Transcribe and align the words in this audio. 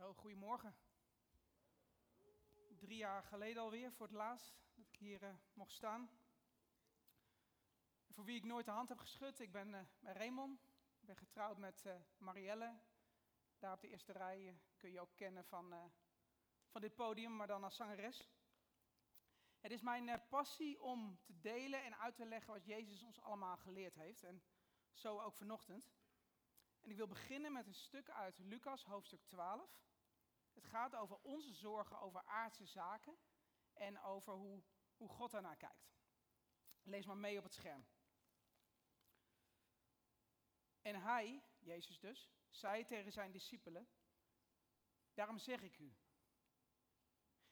Goedemorgen. 0.00 0.76
Drie 2.78 2.96
jaar 2.96 3.22
geleden 3.22 3.62
alweer, 3.62 3.92
voor 3.92 4.06
het 4.06 4.14
laatst, 4.14 4.54
dat 4.74 4.86
ik 4.86 4.96
hier 4.96 5.22
uh, 5.22 5.34
mocht 5.52 5.72
staan. 5.72 6.10
voor 8.10 8.24
wie 8.24 8.36
ik 8.36 8.44
nooit 8.44 8.64
de 8.64 8.70
hand 8.70 8.88
heb 8.88 8.98
geschud, 8.98 9.40
ik 9.40 9.52
ben, 9.52 9.68
uh, 9.68 9.80
Raymond. 10.02 10.62
Ik 11.00 11.06
ben 11.06 11.16
getrouwd 11.16 11.58
met 11.58 11.84
uh, 11.86 11.94
Marielle. 12.18 12.78
Daar 13.58 13.72
op 13.72 13.80
de 13.80 13.88
eerste 13.88 14.12
rij 14.12 14.60
kun 14.76 14.90
je 14.90 15.00
ook 15.00 15.16
kennen 15.16 15.44
van, 15.44 15.92
van 16.68 16.80
dit 16.80 16.94
podium, 16.94 17.36
maar 17.36 17.46
dan 17.46 17.64
als 17.64 17.76
zangeres. 17.76 18.30
Het 19.58 19.72
is 19.72 19.80
mijn 19.80 20.22
passie 20.28 20.80
om 20.80 21.18
te 21.22 21.40
delen 21.40 21.84
en 21.84 21.98
uit 21.98 22.16
te 22.16 22.26
leggen 22.26 22.52
wat 22.52 22.64
Jezus 22.64 23.02
ons 23.02 23.20
allemaal 23.20 23.56
geleerd 23.56 23.94
heeft. 23.94 24.24
En 24.24 24.42
zo 24.92 25.20
ook 25.20 25.36
vanochtend. 25.36 25.92
En 26.80 26.90
ik 26.90 26.96
wil 26.96 27.06
beginnen 27.06 27.52
met 27.52 27.66
een 27.66 27.74
stuk 27.74 28.10
uit 28.10 28.38
Lucas, 28.38 28.84
hoofdstuk 28.84 29.22
12. 29.22 29.88
Het 30.60 30.70
gaat 30.70 30.94
over 30.94 31.18
onze 31.22 31.54
zorgen 31.54 32.00
over 32.00 32.22
aardse 32.24 32.66
zaken 32.66 33.18
en 33.72 34.00
over 34.00 34.32
hoe, 34.34 34.62
hoe 34.96 35.08
God 35.08 35.30
daarnaar 35.30 35.56
kijkt. 35.56 35.92
Lees 36.82 37.06
maar 37.06 37.16
mee 37.16 37.38
op 37.38 37.44
het 37.44 37.54
scherm. 37.54 37.86
En 40.82 41.02
hij, 41.02 41.42
Jezus 41.58 41.98
dus, 41.98 42.30
zei 42.50 42.84
tegen 42.84 43.12
zijn 43.12 43.32
discipelen: 43.32 43.88
Daarom 45.14 45.38
zeg 45.38 45.62
ik 45.62 45.78
u, 45.78 45.96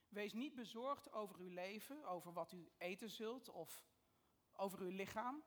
wees 0.08 0.32
niet 0.32 0.54
bezorgd 0.54 1.12
over 1.12 1.38
uw 1.38 1.48
leven, 1.50 2.04
over 2.04 2.32
wat 2.32 2.52
u 2.52 2.72
eten 2.76 3.10
zult 3.10 3.48
of 3.48 3.86
over 4.52 4.80
uw 4.80 4.90
lichaam, 4.90 5.44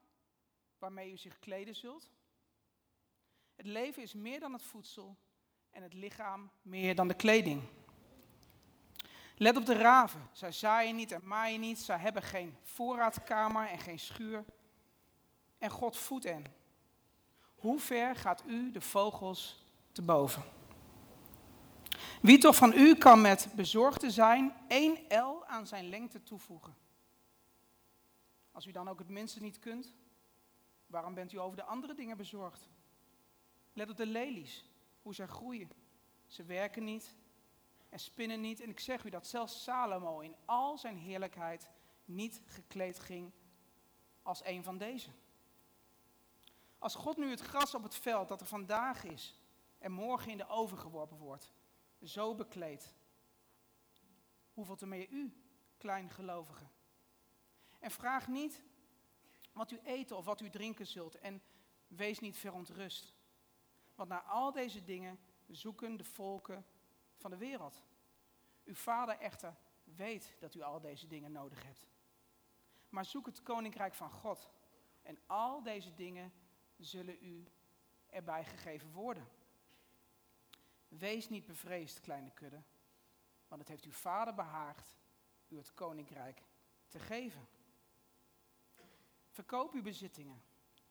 waarmee 0.78 1.12
u 1.12 1.18
zich 1.18 1.40
kleden 1.40 1.76
zult. 1.76 2.12
Het 3.56 3.66
leven 3.66 4.04
is 4.04 4.14
meer 4.14 4.40
dan 4.40 4.54
het 4.54 4.64
voedsel 4.64 5.18
en 5.72 5.84
het 5.84 5.94
lichaam 5.94 6.50
meer 6.62 6.96
dan 6.96 7.08
de 7.08 7.14
kleding. 7.14 7.62
Let 9.36 9.58
op 9.58 9.66
de 9.66 9.74
raven. 9.74 10.30
Zij 10.32 10.52
zaaien 10.52 10.96
niet 10.96 11.12
en 11.12 11.28
maaien 11.28 11.60
niet. 11.60 11.80
Zij 11.80 11.98
hebben 11.98 12.24
geen 12.24 12.58
voorraadkamer 12.62 13.68
en 13.68 13.80
geen 13.80 14.00
schuur. 14.00 14.46
En 15.58 15.70
God 15.70 15.98
voedt 15.98 16.24
hen. 16.24 16.46
Hoe 17.56 17.80
ver 17.80 18.16
gaat 18.16 18.44
u 18.48 18.72
de 18.72 18.82
vogels 18.82 19.66
te 19.92 20.02
boven? 20.02 20.44
Wie 22.22 22.38
toch 22.38 22.56
van 22.56 22.74
u 22.74 22.96
kan 22.96 23.22
met 23.22 23.48
bezorgd 23.56 24.00
te 24.00 24.12
zijn 24.12 24.54
één 24.68 24.98
L 25.10 25.46
aan 25.46 25.68
zijn 25.68 25.90
lengte 25.90 26.24
toevoegen? 26.24 26.76
Als 28.52 28.66
u 28.66 28.72
dan 28.72 28.90
ook 28.90 29.00
het 29.00 29.10
minste 29.10 29.42
niet 29.42 29.60
kunt, 29.60 29.94
waarom 30.88 31.14
bent 31.14 31.32
u 31.32 31.40
over 31.40 31.58
de 31.58 31.64
andere 31.64 31.94
dingen 31.94 32.18
bezorgd? 32.18 32.70
Let 33.74 33.90
op 33.90 33.98
de 33.98 34.06
lelies, 34.06 34.66
hoe 35.02 35.14
zij 35.14 35.28
groeien. 35.28 35.70
Ze 36.28 36.44
werken 36.44 36.84
niet 36.84 37.16
en 37.90 38.00
spinnen 38.00 38.42
niet. 38.42 38.62
En 38.62 38.70
ik 38.70 38.80
zeg 38.80 39.04
u 39.04 39.10
dat 39.10 39.28
zelfs 39.28 39.64
Salomo 39.64 40.20
in 40.20 40.36
al 40.46 40.78
zijn 40.78 40.98
heerlijkheid 40.98 41.70
niet 42.06 42.42
gekleed 42.46 43.00
ging 43.00 43.32
als 44.22 44.46
een 44.46 44.64
van 44.64 44.78
deze. 44.78 45.10
Als 46.80 46.96
God 46.96 47.18
nu 47.18 47.30
het 47.30 47.42
gras 47.42 47.74
op 47.74 47.84
het 47.84 47.96
veld 47.96 48.28
dat 48.28 48.42
er 48.42 48.48
vandaag 48.48 49.04
is 49.04 49.42
en 49.78 49.92
morgen 49.92 50.32
in 50.32 50.38
de 50.38 50.48
oven 50.48 50.78
geworpen 50.78 51.18
wordt, 51.18 51.54
zo 52.04 52.36
bekleedt, 52.36 52.94
hoeveel 54.54 54.76
te 54.76 54.86
meer 54.86 55.10
u, 55.10 55.34
kleingelovigen. 55.78 56.72
En 57.80 57.92
vraag 57.92 58.28
niet 58.28 58.64
wat 59.54 59.72
u 59.72 59.80
eten 59.84 60.18
of 60.18 60.26
wat 60.26 60.42
u 60.42 60.50
drinken 60.50 60.88
zult 60.88 61.20
en 61.20 61.42
wees 61.88 62.20
niet 62.20 62.38
verontrust. 62.38 63.16
Want 64.02 64.14
naar 64.14 64.24
al 64.24 64.52
deze 64.52 64.84
dingen 64.84 65.20
zoeken 65.48 65.98
de 65.98 66.04
volken 66.04 66.66
van 67.16 67.32
de 67.32 67.38
wereld. 67.38 67.84
Uw 68.64 68.76
vader 68.76 69.18
echter 69.18 69.56
weet 69.84 70.36
dat 70.40 70.56
u 70.56 70.62
al 70.62 70.80
deze 70.80 71.08
dingen 71.08 71.32
nodig 71.32 71.64
hebt. 71.64 71.88
Maar 72.90 73.06
zoek 73.06 73.26
het 73.26 73.44
koninkrijk 73.44 73.94
van 73.94 74.12
God. 74.12 74.50
En 75.02 75.20
al 75.26 75.64
deze 75.64 75.94
dingen 75.94 76.34
zullen 76.78 77.18
u 77.22 77.48
erbij 78.10 78.46
gegeven 78.46 78.92
worden. 78.92 79.28
Wees 80.88 81.30
niet 81.30 81.46
bevreesd, 81.46 82.00
kleine 82.00 82.32
kudde, 82.32 82.64
want 83.48 83.62
het 83.62 83.70
heeft 83.70 83.86
uw 83.86 83.92
vader 83.92 84.34
behaagd 84.34 84.96
u 85.48 85.58
het 85.58 85.74
koninkrijk 85.74 86.44
te 86.88 87.00
geven. 87.00 87.48
Verkoop 89.30 89.74
uw 89.74 89.82
bezittingen 89.82 90.44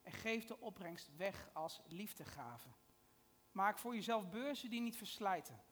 en 0.03 0.13
geef 0.13 0.47
de 0.47 0.61
opbrengst 0.61 1.17
weg 1.17 1.51
als 1.53 1.81
liefdegave. 1.87 2.69
Maak 3.53 3.79
voor 3.79 3.95
jezelf 3.95 4.29
beurzen 4.29 4.71
die 4.71 4.81
niet 4.81 4.97
verslijten. 4.97 5.63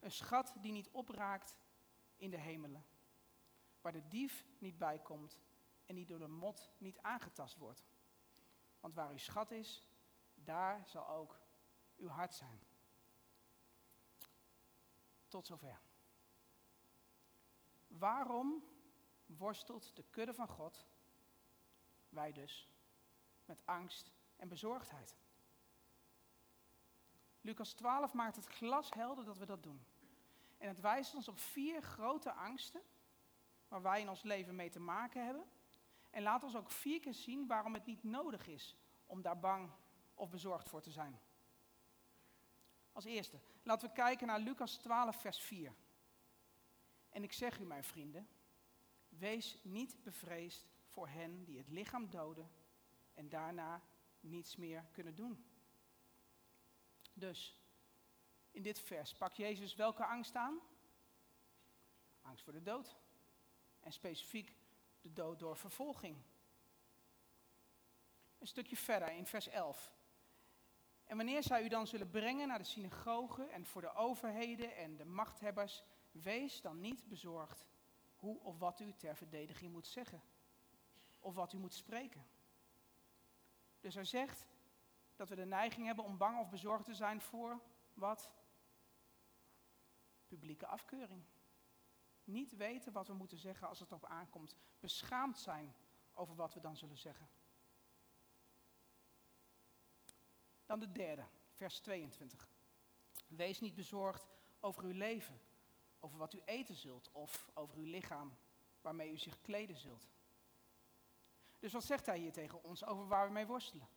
Een 0.00 0.10
schat 0.10 0.54
die 0.60 0.72
niet 0.72 0.88
opraakt 0.90 1.56
in 2.16 2.30
de 2.30 2.36
hemelen. 2.36 2.84
Waar 3.80 3.92
de 3.92 4.08
dief 4.08 4.46
niet 4.58 4.78
bij 4.78 4.98
komt 4.98 5.40
en 5.86 5.94
die 5.94 6.06
door 6.06 6.18
de 6.18 6.28
mot 6.28 6.70
niet 6.78 6.98
aangetast 6.98 7.56
wordt. 7.56 7.84
Want 8.80 8.94
waar 8.94 9.10
uw 9.10 9.18
schat 9.18 9.50
is, 9.50 9.88
daar 10.34 10.82
zal 10.86 11.08
ook 11.08 11.40
uw 11.96 12.08
hart 12.08 12.34
zijn. 12.34 12.60
Tot 15.28 15.46
zover. 15.46 15.80
Waarom 17.86 18.64
worstelt 19.26 19.96
de 19.96 20.04
kudde 20.10 20.34
van 20.34 20.48
God, 20.48 20.86
wij 22.08 22.32
dus, 22.32 22.68
met 23.44 23.66
angst 23.66 24.12
en 24.36 24.48
bezorgdheid? 24.48 25.16
Lucas 27.42 27.72
12 27.72 28.12
maakt 28.12 28.36
het 28.36 28.46
glashelder 28.46 29.24
dat 29.24 29.38
we 29.38 29.46
dat 29.46 29.62
doen. 29.62 29.84
En 30.58 30.68
het 30.68 30.80
wijst 30.80 31.14
ons 31.14 31.28
op 31.28 31.38
vier 31.38 31.82
grote 31.82 32.32
angsten 32.32 32.82
waar 33.68 33.82
wij 33.82 34.00
in 34.00 34.08
ons 34.08 34.22
leven 34.22 34.54
mee 34.54 34.70
te 34.70 34.80
maken 34.80 35.24
hebben. 35.24 35.44
En 36.10 36.22
laat 36.22 36.44
ons 36.44 36.56
ook 36.56 36.70
vier 36.70 37.00
keer 37.00 37.14
zien 37.14 37.46
waarom 37.46 37.74
het 37.74 37.86
niet 37.86 38.02
nodig 38.02 38.46
is 38.46 38.76
om 39.06 39.22
daar 39.22 39.38
bang 39.38 39.70
of 40.14 40.30
bezorgd 40.30 40.68
voor 40.68 40.80
te 40.80 40.90
zijn. 40.90 41.20
Als 42.92 43.04
eerste, 43.04 43.40
laten 43.62 43.88
we 43.88 43.94
kijken 43.94 44.26
naar 44.26 44.40
Lucas 44.40 44.76
12, 44.76 45.16
vers 45.20 45.40
4. 45.40 45.74
En 47.08 47.22
ik 47.22 47.32
zeg 47.32 47.58
u, 47.58 47.64
mijn 47.64 47.84
vrienden, 47.84 48.28
wees 49.08 49.58
niet 49.62 50.02
bevreesd 50.02 50.68
voor 50.86 51.08
hen 51.08 51.44
die 51.44 51.58
het 51.58 51.68
lichaam 51.68 52.10
doden 52.10 52.50
en 53.14 53.28
daarna 53.28 53.82
niets 54.20 54.56
meer 54.56 54.84
kunnen 54.92 55.14
doen. 55.14 55.44
Dus, 57.22 57.58
in 58.50 58.62
dit 58.62 58.80
vers 58.80 59.14
pak 59.14 59.32
Jezus 59.32 59.74
welke 59.74 60.04
angst 60.04 60.34
aan? 60.34 60.60
Angst 62.20 62.44
voor 62.44 62.52
de 62.52 62.62
dood. 62.62 62.96
En 63.80 63.92
specifiek 63.92 64.56
de 65.00 65.12
dood 65.12 65.38
door 65.38 65.56
vervolging. 65.56 66.22
Een 68.38 68.46
stukje 68.46 68.76
verder 68.76 69.10
in 69.10 69.26
vers 69.26 69.48
11. 69.48 69.92
En 71.04 71.16
wanneer 71.16 71.42
zij 71.42 71.64
u 71.64 71.68
dan 71.68 71.86
zullen 71.86 72.10
brengen 72.10 72.48
naar 72.48 72.58
de 72.58 72.64
synagogen 72.64 73.50
en 73.50 73.66
voor 73.66 73.80
de 73.80 73.94
overheden 73.94 74.76
en 74.76 74.96
de 74.96 75.04
machthebbers, 75.04 75.82
wees 76.10 76.60
dan 76.60 76.80
niet 76.80 77.08
bezorgd 77.08 77.66
hoe 78.14 78.40
of 78.40 78.58
wat 78.58 78.80
u 78.80 78.92
ter 78.92 79.16
verdediging 79.16 79.72
moet 79.72 79.86
zeggen. 79.86 80.22
Of 81.18 81.34
wat 81.34 81.52
u 81.52 81.58
moet 81.58 81.74
spreken. 81.74 82.26
Dus 83.80 83.94
hij 83.94 84.04
zegt, 84.04 84.46
dat 85.22 85.30
we 85.30 85.42
de 85.42 85.48
neiging 85.48 85.86
hebben 85.86 86.04
om 86.04 86.16
bang 86.16 86.38
of 86.38 86.48
bezorgd 86.48 86.84
te 86.84 86.94
zijn 86.94 87.20
voor 87.20 87.60
wat? 87.94 88.30
Publieke 90.26 90.66
afkeuring. 90.66 91.24
Niet 92.24 92.56
weten 92.56 92.92
wat 92.92 93.06
we 93.06 93.14
moeten 93.14 93.38
zeggen 93.38 93.68
als 93.68 93.78
het 93.78 93.90
erop 93.90 94.06
aankomt. 94.06 94.56
Beschaamd 94.80 95.38
zijn 95.38 95.74
over 96.12 96.34
wat 96.34 96.54
we 96.54 96.60
dan 96.60 96.76
zullen 96.76 96.96
zeggen. 96.96 97.28
Dan 100.66 100.80
de 100.80 100.92
derde, 100.92 101.26
vers 101.52 101.80
22. 101.80 102.50
Wees 103.28 103.60
niet 103.60 103.74
bezorgd 103.74 104.26
over 104.60 104.84
uw 104.84 104.92
leven, 104.92 105.40
over 106.00 106.18
wat 106.18 106.34
u 106.34 106.42
eten 106.44 106.74
zult 106.74 107.10
of 107.12 107.50
over 107.54 107.76
uw 107.76 107.90
lichaam 107.90 108.36
waarmee 108.80 109.12
u 109.12 109.18
zich 109.18 109.40
kleden 109.40 109.76
zult. 109.76 110.08
Dus 111.58 111.72
wat 111.72 111.84
zegt 111.84 112.06
hij 112.06 112.18
hier 112.18 112.32
tegen 112.32 112.62
ons 112.62 112.84
over 112.84 113.08
waar 113.08 113.26
we 113.26 113.32
mee 113.32 113.46
worstelen? 113.46 113.88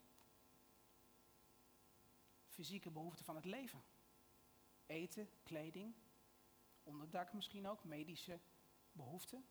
Fysieke 2.55 2.91
behoeften 2.91 3.25
van 3.25 3.35
het 3.35 3.45
leven. 3.45 3.83
Eten, 4.85 5.29
kleding, 5.43 5.95
onderdak 6.83 7.33
misschien 7.33 7.67
ook, 7.67 7.83
medische 7.83 8.39
behoeften. 8.91 9.45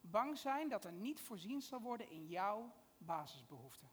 Bang 0.00 0.38
zijn 0.38 0.68
dat 0.68 0.84
er 0.84 0.92
niet 0.92 1.20
voorzien 1.20 1.62
zal 1.62 1.80
worden 1.80 2.10
in 2.10 2.26
jouw 2.26 2.72
basisbehoeften. 2.98 3.90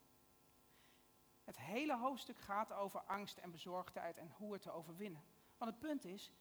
Het 1.44 1.58
hele 1.58 1.98
hoofdstuk 1.98 2.40
gaat 2.40 2.74
over 2.74 3.00
angst 3.00 3.38
en 3.38 3.52
bezorgdheid 3.52 4.18
en 4.18 4.32
hoe 4.32 4.54
het 4.54 4.62
te 4.62 4.72
overwinnen. 4.72 5.24
Want 5.58 5.72
het 5.72 5.80
punt 5.80 6.06
is, 6.06 6.32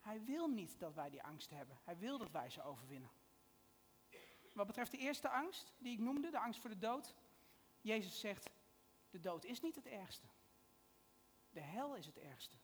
hij 0.00 0.24
wil 0.24 0.48
niet 0.48 0.78
dat 0.78 0.94
wij 0.94 1.10
die 1.10 1.22
angst 1.22 1.50
hebben. 1.50 1.78
Hij 1.84 1.98
wil 1.98 2.18
dat 2.18 2.30
wij 2.30 2.50
ze 2.50 2.62
overwinnen. 2.62 3.10
Wat 4.54 4.66
betreft 4.66 4.90
de 4.90 4.98
eerste 4.98 5.28
angst 5.28 5.74
die 5.78 5.92
ik 5.92 5.98
noemde, 5.98 6.30
de 6.30 6.38
angst 6.38 6.60
voor 6.60 6.70
de 6.70 6.78
dood. 6.78 7.14
Jezus 7.80 8.20
zegt, 8.20 8.50
de 9.10 9.20
dood 9.20 9.44
is 9.44 9.60
niet 9.60 9.74
het 9.74 9.86
ergste. 9.86 10.26
De 11.58 11.64
hel 11.64 11.94
is 11.94 12.06
het 12.06 12.18
ergste. 12.18 12.56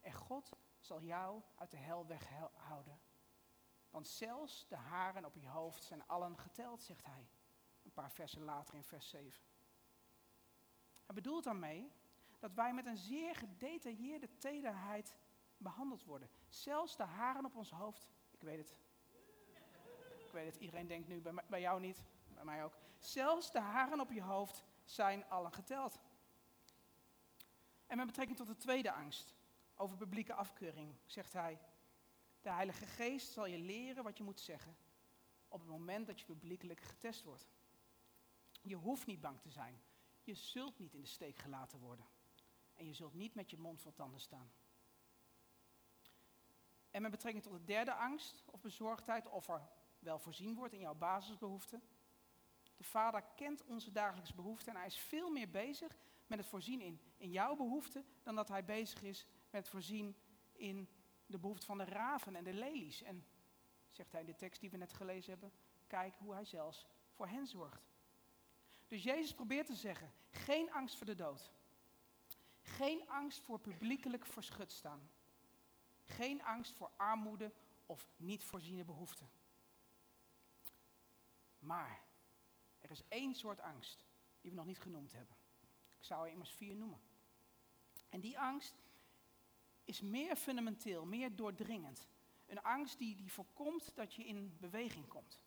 En 0.00 0.12
God 0.12 0.50
zal 0.78 1.02
jou 1.02 1.42
uit 1.54 1.70
de 1.70 1.76
hel 1.76 2.06
weghouden. 2.06 3.00
Want 3.90 4.08
zelfs 4.08 4.66
de 4.68 4.76
haren 4.76 5.24
op 5.24 5.34
je 5.34 5.48
hoofd 5.48 5.82
zijn 5.82 6.06
allen 6.06 6.38
geteld, 6.38 6.82
zegt 6.82 7.04
hij. 7.04 7.28
Een 7.82 7.92
paar 7.92 8.10
versen 8.10 8.42
later 8.42 8.74
in 8.74 8.84
vers 8.84 9.08
7. 9.08 9.42
Hij 11.06 11.14
bedoelt 11.14 11.44
daarmee 11.44 11.92
dat 12.38 12.54
wij 12.54 12.72
met 12.72 12.86
een 12.86 12.96
zeer 12.96 13.36
gedetailleerde 13.36 14.38
tederheid 14.38 15.16
behandeld 15.56 16.04
worden. 16.04 16.30
Zelfs 16.48 16.96
de 16.96 17.04
haren 17.04 17.44
op 17.44 17.56
ons 17.56 17.70
hoofd, 17.70 18.08
ik 18.30 18.42
weet 18.42 18.58
het. 18.58 18.76
Ik 20.18 20.32
weet 20.32 20.46
het, 20.46 20.56
iedereen 20.56 20.86
denkt 20.86 21.08
nu, 21.08 21.20
bij, 21.20 21.34
bij 21.48 21.60
jou 21.60 21.80
niet, 21.80 22.02
bij 22.28 22.44
mij 22.44 22.64
ook. 22.64 22.76
Zelfs 22.98 23.50
de 23.52 23.60
haren 23.60 24.00
op 24.00 24.10
je 24.10 24.22
hoofd 24.22 24.64
zijn 24.84 25.28
allen 25.28 25.52
geteld. 25.52 25.98
En 27.90 27.96
met 27.96 28.06
betrekking 28.06 28.38
tot 28.38 28.46
de 28.46 28.56
tweede 28.56 28.92
angst, 28.92 29.34
over 29.74 29.96
publieke 29.96 30.34
afkeuring, 30.34 30.94
zegt 31.06 31.32
hij: 31.32 31.58
De 32.40 32.50
Heilige 32.50 32.86
Geest 32.86 33.32
zal 33.32 33.46
je 33.46 33.58
leren 33.58 34.04
wat 34.04 34.16
je 34.16 34.22
moet 34.22 34.40
zeggen 34.40 34.76
op 35.48 35.60
het 35.60 35.68
moment 35.68 36.06
dat 36.06 36.20
je 36.20 36.26
publiekelijk 36.26 36.80
getest 36.80 37.24
wordt. 37.24 37.48
Je 38.62 38.74
hoeft 38.74 39.06
niet 39.06 39.20
bang 39.20 39.40
te 39.40 39.50
zijn. 39.50 39.82
Je 40.22 40.34
zult 40.34 40.78
niet 40.78 40.94
in 40.94 41.00
de 41.00 41.06
steek 41.06 41.36
gelaten 41.36 41.78
worden. 41.78 42.06
En 42.74 42.86
je 42.86 42.94
zult 42.94 43.14
niet 43.14 43.34
met 43.34 43.50
je 43.50 43.58
mond 43.58 43.80
vol 43.80 43.92
tanden 43.92 44.20
staan. 44.20 44.52
En 46.90 47.02
met 47.02 47.10
betrekking 47.10 47.42
tot 47.42 47.52
de 47.52 47.64
derde 47.64 47.94
angst 47.94 48.42
of 48.46 48.60
bezorgdheid, 48.60 49.28
of 49.28 49.48
er 49.48 49.68
wel 49.98 50.18
voorzien 50.18 50.54
wordt 50.54 50.74
in 50.74 50.80
jouw 50.80 50.94
basisbehoeften. 50.94 51.82
De 52.76 52.84
Vader 52.84 53.22
kent 53.36 53.64
onze 53.64 53.92
dagelijkse 53.92 54.34
behoeften 54.34 54.72
en 54.72 54.78
hij 54.78 54.86
is 54.86 54.98
veel 54.98 55.30
meer 55.30 55.50
bezig 55.50 55.96
met 56.30 56.38
het 56.38 56.48
voorzien 56.48 56.80
in, 56.80 57.00
in 57.16 57.30
jouw 57.30 57.56
behoeften 57.56 58.04
dan 58.22 58.34
dat 58.34 58.48
hij 58.48 58.64
bezig 58.64 59.02
is 59.02 59.26
met 59.50 59.60
het 59.60 59.68
voorzien 59.68 60.16
in 60.52 60.88
de 61.26 61.38
behoeften 61.38 61.66
van 61.66 61.78
de 61.78 61.84
raven 61.84 62.36
en 62.36 62.44
de 62.44 62.52
lelies. 62.52 63.02
En, 63.02 63.26
zegt 63.90 64.12
hij 64.12 64.20
in 64.20 64.26
de 64.26 64.36
tekst 64.36 64.60
die 64.60 64.70
we 64.70 64.76
net 64.76 64.92
gelezen 64.92 65.30
hebben, 65.30 65.52
kijk 65.86 66.14
hoe 66.16 66.34
hij 66.34 66.44
zelfs 66.44 66.86
voor 67.10 67.28
hen 67.28 67.46
zorgt. 67.46 67.90
Dus 68.86 69.02
Jezus 69.02 69.34
probeert 69.34 69.66
te 69.66 69.74
zeggen, 69.74 70.12
geen 70.30 70.72
angst 70.72 70.96
voor 70.96 71.06
de 71.06 71.14
dood. 71.14 71.52
Geen 72.62 73.08
angst 73.08 73.40
voor 73.40 73.60
publiekelijk 73.60 74.26
verschut 74.26 74.72
staan. 74.72 75.10
Geen 76.04 76.42
angst 76.42 76.76
voor 76.76 76.90
armoede 76.96 77.52
of 77.86 78.08
niet 78.16 78.44
voorziene 78.44 78.84
behoeften. 78.84 79.30
Maar 81.58 82.02
er 82.78 82.90
is 82.90 83.02
één 83.08 83.34
soort 83.34 83.60
angst 83.60 84.06
die 84.40 84.50
we 84.50 84.56
nog 84.56 84.66
niet 84.66 84.80
genoemd 84.80 85.12
hebben. 85.12 85.36
Ik 86.00 86.06
zou 86.06 86.26
er 86.26 86.32
immers 86.32 86.50
vier 86.50 86.76
noemen. 86.76 87.00
En 88.08 88.20
die 88.20 88.38
angst 88.38 88.74
is 89.84 90.00
meer 90.00 90.36
fundamenteel, 90.36 91.04
meer 91.04 91.36
doordringend. 91.36 92.06
Een 92.46 92.62
angst 92.62 92.98
die, 92.98 93.16
die 93.16 93.32
voorkomt 93.32 93.94
dat 93.94 94.14
je 94.14 94.24
in 94.24 94.56
beweging 94.60 95.08
komt. 95.08 95.40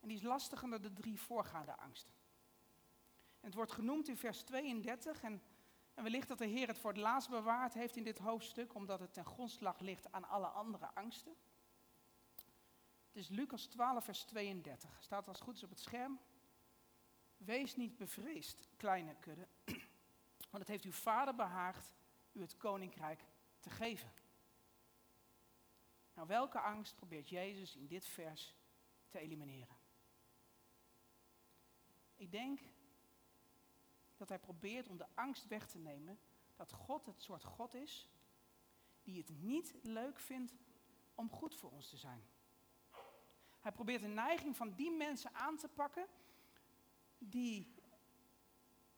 En 0.00 0.08
die 0.08 0.16
is 0.16 0.22
lastiger 0.22 0.70
dan 0.70 0.82
de 0.82 0.92
drie 0.92 1.20
voorgaande 1.20 1.76
angsten. 1.76 2.12
En 3.40 3.46
het 3.46 3.54
wordt 3.54 3.72
genoemd 3.72 4.08
in 4.08 4.16
vers 4.16 4.42
32 4.42 5.22
en, 5.22 5.42
en 5.94 6.02
wellicht 6.02 6.28
dat 6.28 6.38
de 6.38 6.46
Heer 6.46 6.66
het 6.66 6.78
voor 6.78 6.90
het 6.90 7.00
laatst 7.00 7.30
bewaard 7.30 7.74
heeft 7.74 7.96
in 7.96 8.04
dit 8.04 8.18
hoofdstuk, 8.18 8.74
omdat 8.74 9.00
het 9.00 9.12
ten 9.12 9.24
grondslag 9.24 9.80
ligt 9.80 10.12
aan 10.12 10.28
alle 10.28 10.46
andere 10.46 10.94
angsten. 10.94 11.36
Het 13.06 13.16
is 13.16 13.28
Lucas 13.28 13.66
12, 13.66 14.04
vers 14.04 14.24
32. 14.24 15.02
Staat 15.02 15.28
als 15.28 15.40
goed 15.40 15.56
is 15.56 15.62
op 15.62 15.70
het 15.70 15.80
scherm. 15.80 16.20
Wees 17.44 17.76
niet 17.76 17.96
bevreesd, 17.96 18.68
kleine 18.76 19.14
kudde, 19.14 19.48
want 20.50 20.58
het 20.58 20.68
heeft 20.68 20.84
uw 20.84 20.92
vader 20.92 21.34
behaagd 21.34 21.94
u 22.32 22.40
het 22.40 22.56
koninkrijk 22.56 23.24
te 23.60 23.70
geven. 23.70 24.12
Nou, 26.14 26.28
welke 26.28 26.60
angst 26.60 26.96
probeert 26.96 27.28
Jezus 27.28 27.76
in 27.76 27.86
dit 27.86 28.06
vers 28.06 28.54
te 29.08 29.18
elimineren? 29.18 29.76
Ik 32.14 32.30
denk 32.30 32.60
dat 34.16 34.28
hij 34.28 34.38
probeert 34.38 34.88
om 34.88 34.96
de 34.96 35.06
angst 35.14 35.46
weg 35.46 35.68
te 35.68 35.78
nemen 35.78 36.18
dat 36.56 36.72
God 36.72 37.06
het 37.06 37.22
soort 37.22 37.44
God 37.44 37.74
is 37.74 38.08
die 39.02 39.18
het 39.18 39.28
niet 39.28 39.74
leuk 39.82 40.18
vindt 40.18 40.54
om 41.14 41.30
goed 41.30 41.54
voor 41.54 41.70
ons 41.70 41.88
te 41.88 41.96
zijn. 41.96 42.22
Hij 43.60 43.72
probeert 43.72 44.00
de 44.00 44.08
neiging 44.08 44.56
van 44.56 44.74
die 44.74 44.90
mensen 44.90 45.34
aan 45.34 45.56
te 45.56 45.68
pakken 45.68 46.08
die 47.28 47.74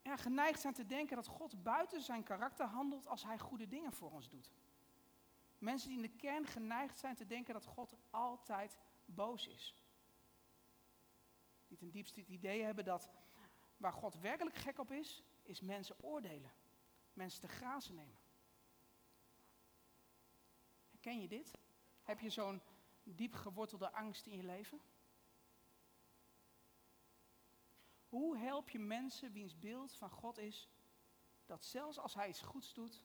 geneigd 0.02 0.61
zijn 0.61 0.75
te 0.75 0.87
denken 0.87 1.17
dat 1.17 1.26
God 1.26 1.62
buiten 1.62 2.02
zijn 2.02 2.23
karakter 2.23 2.67
handelt 2.67 3.06
als 3.06 3.25
hij 3.25 3.38
goede 3.38 3.69
dingen 3.69 3.93
voor 3.93 4.11
ons 4.11 4.28
doet. 4.28 4.52
Mensen 5.58 5.88
die 5.88 5.96
in 5.96 6.02
de 6.02 6.17
kern 6.17 6.46
geneigd 6.46 6.99
zijn 6.99 7.14
te 7.14 7.26
denken 7.26 7.55
dat 7.55 7.64
God 7.64 7.94
altijd 8.11 8.78
boos 9.05 9.46
is. 9.46 9.84
Die 11.67 11.76
ten 11.76 11.90
diepste 11.90 12.20
het 12.20 12.28
idee 12.28 12.62
hebben 12.62 12.84
dat 12.84 13.11
waar 13.76 13.93
God 13.93 14.14
werkelijk 14.14 14.56
gek 14.56 14.78
op 14.78 14.90
is, 14.90 15.23
is 15.43 15.61
mensen 15.61 16.02
oordelen. 16.02 16.52
Mensen 17.12 17.40
te 17.40 17.49
grazen 17.49 17.94
nemen. 17.94 18.19
Ken 21.00 21.20
je 21.20 21.28
dit? 21.28 21.58
Heb 22.02 22.20
je 22.20 22.31
zo'n 22.31 22.62
diep 23.02 23.34
gewortelde 23.34 23.93
angst 23.93 24.26
in 24.26 24.37
je 24.37 24.43
leven? 24.43 24.81
Hoe 28.08 28.38
help 28.38 28.70
je 28.70 28.78
mensen 28.78 29.32
wiens 29.32 29.58
beeld 29.58 29.92
van 29.92 30.10
God 30.10 30.38
is 30.38 30.68
dat 31.46 31.64
zelfs 31.64 31.98
als 31.98 32.14
hij 32.14 32.28
iets 32.28 32.40
goeds 32.40 32.74
doet, 32.74 33.02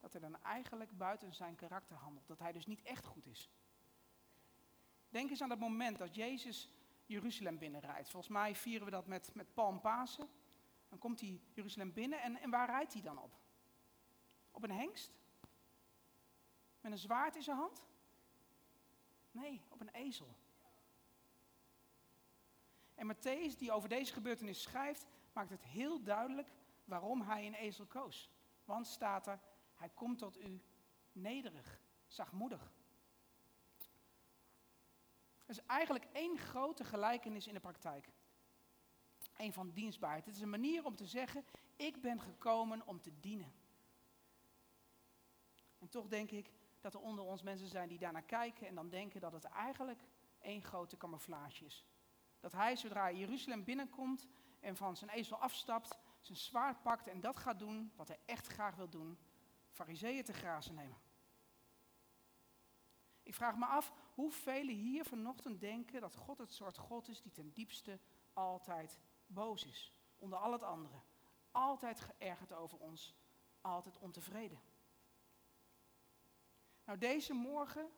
dat 0.00 0.12
hij 0.12 0.20
dan 0.20 0.42
eigenlijk 0.42 0.96
buiten 0.96 1.34
zijn 1.34 1.54
karakter 1.54 1.96
handelt, 1.96 2.26
dat 2.26 2.38
hij 2.38 2.52
dus 2.52 2.66
niet 2.66 2.82
echt 2.82 3.04
goed 3.04 3.26
is? 3.26 3.50
Denk 5.08 5.30
eens 5.30 5.42
aan 5.42 5.48
dat 5.48 5.58
moment 5.58 5.98
dat 5.98 6.14
Jezus 6.14 6.68
Jeruzalem 7.06 7.58
binnenrijdt. 7.58 8.08
Volgens 8.08 8.32
mij 8.32 8.54
vieren 8.54 8.84
we 8.84 8.90
dat 8.90 9.06
met, 9.06 9.34
met 9.34 9.54
Palmpasen. 9.54 10.28
Dan 10.88 10.98
komt 10.98 11.20
hij 11.20 11.40
Jeruzalem 11.52 11.92
binnen 11.92 12.22
en, 12.22 12.36
en 12.36 12.50
waar 12.50 12.66
rijdt 12.66 12.92
hij 12.92 13.02
dan 13.02 13.18
op? 13.18 13.38
Op 14.50 14.62
een 14.62 14.70
hengst? 14.70 15.12
Met 16.80 16.92
een 16.92 16.98
zwaard 16.98 17.36
in 17.36 17.42
zijn 17.42 17.56
hand? 17.56 17.84
Nee, 19.30 19.62
op 19.68 19.80
een 19.80 19.88
ezel. 19.88 20.36
En 23.00 23.06
Matthäus, 23.06 23.56
die 23.56 23.72
over 23.72 23.88
deze 23.88 24.12
gebeurtenis 24.12 24.62
schrijft, 24.62 25.06
maakt 25.32 25.50
het 25.50 25.62
heel 25.62 26.02
duidelijk 26.02 26.52
waarom 26.84 27.20
hij 27.20 27.46
een 27.46 27.54
ezel 27.54 27.86
koos. 27.86 28.30
Want 28.64 28.86
staat 28.86 29.26
er, 29.26 29.40
hij 29.74 29.88
komt 29.88 30.18
tot 30.18 30.40
u 30.40 30.62
nederig, 31.12 31.80
zachtmoedig. 32.06 32.72
Er 35.38 35.56
is 35.56 35.66
eigenlijk 35.66 36.06
één 36.12 36.38
grote 36.38 36.84
gelijkenis 36.84 37.46
in 37.46 37.54
de 37.54 37.60
praktijk. 37.60 38.08
Een 39.36 39.52
van 39.52 39.70
dienstbaarheid. 39.70 40.24
Het 40.24 40.34
is 40.34 40.40
een 40.40 40.50
manier 40.50 40.84
om 40.84 40.96
te 40.96 41.06
zeggen, 41.06 41.44
ik 41.76 42.00
ben 42.00 42.20
gekomen 42.20 42.86
om 42.86 43.00
te 43.00 43.20
dienen. 43.20 43.52
En 45.78 45.88
toch 45.88 46.08
denk 46.08 46.30
ik 46.30 46.50
dat 46.80 46.94
er 46.94 47.00
onder 47.00 47.24
ons 47.24 47.42
mensen 47.42 47.68
zijn 47.68 47.88
die 47.88 47.98
daarnaar 47.98 48.22
kijken 48.22 48.66
en 48.66 48.74
dan 48.74 48.88
denken 48.88 49.20
dat 49.20 49.32
het 49.32 49.44
eigenlijk 49.44 50.02
één 50.38 50.62
grote 50.62 50.96
camouflage 50.96 51.64
is. 51.64 51.84
Dat 52.40 52.52
hij, 52.52 52.76
zodra 52.76 53.12
Jeruzalem 53.12 53.64
binnenkomt 53.64 54.26
en 54.60 54.76
van 54.76 54.96
zijn 54.96 55.10
ezel 55.10 55.36
afstapt, 55.36 55.98
zijn 56.20 56.38
zwaard 56.38 56.82
pakt 56.82 57.06
en 57.06 57.20
dat 57.20 57.36
gaat 57.36 57.58
doen 57.58 57.92
wat 57.96 58.08
hij 58.08 58.18
echt 58.24 58.46
graag 58.46 58.76
wil 58.76 58.88
doen, 58.88 59.18
fariseeën 59.68 60.24
te 60.24 60.32
grazen 60.32 60.74
nemen. 60.74 60.98
Ik 63.22 63.34
vraag 63.34 63.56
me 63.56 63.66
af 63.66 63.92
hoeveel 64.14 64.66
hier 64.66 65.04
vanochtend 65.04 65.60
denken 65.60 66.00
dat 66.00 66.16
God 66.16 66.38
het 66.38 66.52
soort 66.52 66.78
God 66.78 67.08
is 67.08 67.22
die 67.22 67.32
ten 67.32 67.52
diepste 67.52 68.00
altijd 68.32 69.00
boos 69.26 69.64
is. 69.64 69.92
Onder 70.18 70.38
al 70.38 70.52
het 70.52 70.62
andere. 70.62 71.00
Altijd 71.50 72.00
geërgerd 72.00 72.52
over 72.52 72.78
ons. 72.78 73.14
Altijd 73.60 73.98
ontevreden. 73.98 74.60
Nou, 76.84 76.98
deze 76.98 77.32
morgen 77.32 77.90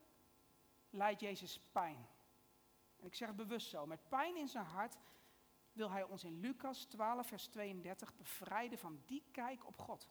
leidt 0.90 1.20
Jezus 1.20 1.60
pijn. 1.72 2.08
En 3.02 3.08
ik 3.08 3.14
zeg 3.14 3.28
het 3.28 3.36
bewust 3.36 3.68
zo. 3.68 3.86
Met 3.86 4.08
pijn 4.08 4.36
in 4.36 4.48
zijn 4.48 4.64
hart 4.64 4.98
wil 5.72 5.90
hij 5.90 6.02
ons 6.02 6.24
in 6.24 6.40
Lucas 6.40 6.84
12, 6.84 7.26
vers 7.26 7.46
32 7.46 8.16
bevrijden 8.16 8.78
van 8.78 9.02
die 9.06 9.24
kijk 9.30 9.66
op 9.66 9.78
God. 9.78 10.10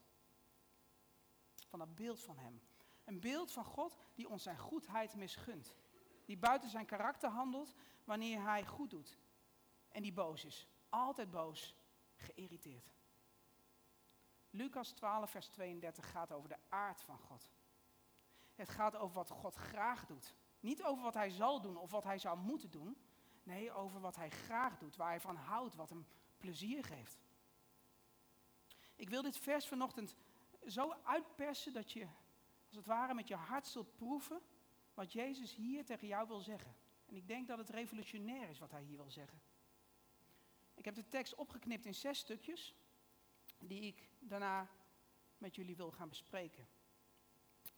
Van 1.67 1.79
dat 1.79 1.95
beeld 1.95 2.19
van 2.19 2.37
hem. 2.37 2.61
Een 3.03 3.19
beeld 3.19 3.51
van 3.51 3.65
God 3.65 3.97
die 4.13 4.29
ons 4.29 4.43
zijn 4.43 4.57
goedheid 4.57 5.15
misgunt. 5.15 5.75
Die 6.25 6.37
buiten 6.37 6.69
zijn 6.69 6.85
karakter 6.85 7.29
handelt 7.29 7.75
wanneer 8.03 8.41
hij 8.41 8.65
goed 8.65 8.89
doet. 8.89 9.17
En 9.89 10.01
die 10.01 10.13
boos 10.13 10.45
is. 10.45 10.67
Altijd 10.89 11.31
boos, 11.31 11.75
geïrriteerd. 12.15 12.91
Lucas 14.49 14.91
12, 14.91 15.29
vers 15.29 15.47
32 15.47 16.11
gaat 16.11 16.31
over 16.31 16.49
de 16.49 16.59
aard 16.69 17.01
van 17.01 17.17
God. 17.17 17.49
Het 18.55 18.69
gaat 18.69 18.95
over 18.95 19.15
wat 19.15 19.29
God 19.29 19.55
graag 19.55 20.05
doet. 20.05 20.35
Niet 20.61 20.83
over 20.83 21.03
wat 21.03 21.13
hij 21.13 21.29
zal 21.29 21.61
doen 21.61 21.77
of 21.77 21.91
wat 21.91 22.03
hij 22.03 22.17
zou 22.17 22.37
moeten 22.37 22.71
doen. 22.71 22.97
Nee, 23.43 23.71
over 23.71 23.99
wat 23.99 24.15
hij 24.15 24.29
graag 24.29 24.77
doet, 24.77 24.95
waar 24.95 25.09
hij 25.09 25.19
van 25.19 25.35
houdt, 25.35 25.75
wat 25.75 25.89
hem 25.89 26.05
plezier 26.37 26.83
geeft. 26.83 27.19
Ik 28.95 29.09
wil 29.09 29.21
dit 29.21 29.37
vers 29.37 29.67
vanochtend 29.67 30.15
zo 30.67 30.93
uitpersen 31.03 31.73
dat 31.73 31.91
je 31.91 32.07
als 32.67 32.75
het 32.75 32.85
ware 32.85 33.13
met 33.13 33.27
je 33.27 33.35
hart 33.35 33.67
zult 33.67 33.95
proeven 33.95 34.41
wat 34.93 35.11
Jezus 35.13 35.55
hier 35.55 35.85
tegen 35.85 36.07
jou 36.07 36.27
wil 36.27 36.39
zeggen. 36.39 36.75
En 37.05 37.15
ik 37.15 37.27
denk 37.27 37.47
dat 37.47 37.57
het 37.57 37.69
revolutionair 37.69 38.49
is 38.49 38.59
wat 38.59 38.71
hij 38.71 38.83
hier 38.83 38.97
wil 38.97 39.09
zeggen. 39.09 39.41
Ik 40.73 40.85
heb 40.85 40.95
de 40.95 41.07
tekst 41.09 41.35
opgeknipt 41.35 41.85
in 41.85 41.95
zes 41.95 42.19
stukjes, 42.19 42.75
die 43.59 43.81
ik 43.81 44.09
daarna 44.19 44.69
met 45.37 45.55
jullie 45.55 45.75
wil 45.75 45.91
gaan 45.91 46.09
bespreken. 46.09 46.67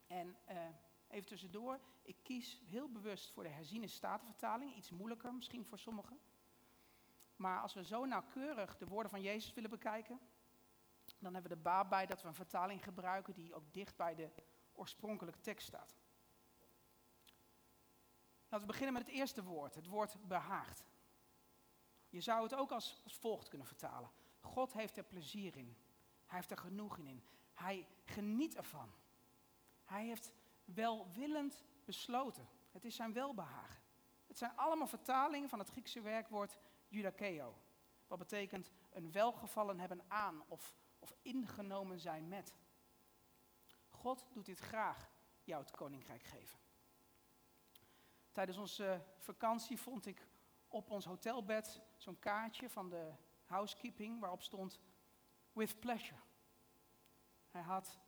En 0.07 0.37
uh, 0.49 0.67
even 1.13 1.27
tussendoor, 1.27 1.79
ik 2.01 2.15
kies 2.23 2.61
heel 2.65 2.89
bewust 2.89 3.31
voor 3.31 3.43
de 3.43 3.49
herziene 3.49 3.87
statenvertaling, 3.87 4.75
iets 4.75 4.89
moeilijker 4.89 5.33
misschien 5.33 5.65
voor 5.65 5.79
sommigen. 5.79 6.19
Maar 7.35 7.61
als 7.61 7.73
we 7.73 7.83
zo 7.83 8.05
nauwkeurig 8.05 8.77
de 8.77 8.87
woorden 8.87 9.11
van 9.11 9.21
Jezus 9.21 9.53
willen 9.53 9.69
bekijken, 9.69 10.19
dan 11.19 11.33
hebben 11.33 11.51
we 11.51 11.57
de 11.57 11.63
baat 11.63 11.89
bij 11.89 12.05
dat 12.05 12.21
we 12.21 12.27
een 12.27 12.33
vertaling 12.33 12.83
gebruiken 12.83 13.33
die 13.33 13.53
ook 13.53 13.73
dicht 13.73 13.95
bij 13.95 14.15
de 14.15 14.29
oorspronkelijke 14.73 15.39
tekst 15.39 15.67
staat. 15.67 15.95
Laten 18.43 18.67
we 18.67 18.73
beginnen 18.73 18.93
met 18.93 19.05
het 19.05 19.15
eerste 19.15 19.43
woord, 19.43 19.75
het 19.75 19.87
woord 19.87 20.27
behaagd. 20.27 20.85
Je 22.09 22.21
zou 22.21 22.43
het 22.43 22.55
ook 22.55 22.71
als, 22.71 23.01
volgt 23.05 23.47
kunnen 23.47 23.67
vertalen. 23.67 24.11
God 24.39 24.73
heeft 24.73 24.97
er 24.97 25.03
plezier 25.03 25.57
in. 25.57 25.77
Hij 26.25 26.37
heeft 26.37 26.51
er 26.51 26.57
genoegen 26.57 27.07
in. 27.07 27.23
Hij 27.53 27.87
geniet 28.03 28.55
ervan. 28.55 28.91
Hij 29.85 30.05
heeft 30.05 30.31
welwillend 30.65 31.63
besloten. 31.85 32.47
Het 32.71 32.85
is 32.85 32.95
zijn 32.95 33.13
welbehagen. 33.13 33.81
Het 34.27 34.37
zijn 34.37 34.55
allemaal 34.55 34.87
vertalingen 34.87 35.49
van 35.49 35.59
het 35.59 35.69
Griekse 35.69 36.01
werkwoord 36.01 36.59
judakeo. 36.87 37.57
Wat 38.07 38.17
betekent 38.17 38.71
een 38.91 39.11
welgevallen 39.11 39.79
hebben 39.79 40.03
aan 40.07 40.43
of, 40.47 40.75
of 40.99 41.15
ingenomen 41.21 41.99
zijn 41.99 42.27
met. 42.27 42.55
God 43.89 44.25
doet 44.31 44.45
dit 44.45 44.59
graag, 44.59 45.09
jou 45.43 45.61
het 45.61 45.71
koninkrijk 45.71 46.23
geven. 46.23 46.59
Tijdens 48.31 48.57
onze 48.57 49.01
vakantie 49.17 49.79
vond 49.79 50.05
ik 50.05 50.27
op 50.67 50.89
ons 50.89 51.05
hotelbed 51.05 51.81
zo'n 51.97 52.19
kaartje 52.19 52.69
van 52.69 52.89
de 52.89 53.11
housekeeping 53.45 54.19
waarop 54.19 54.41
stond 54.41 54.79
with 55.51 55.79
pleasure. 55.79 56.19
Hij 57.51 57.61
had, 57.61 57.99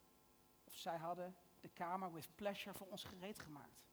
of 0.64 0.74
zij 0.74 0.98
hadden, 0.98 1.36
de 1.66 1.72
kamer 1.74 2.14
with 2.14 2.36
pleasure 2.36 2.78
voor 2.78 2.88
ons 2.88 3.04
gereed 3.04 3.40
gemaakt. 3.40 3.86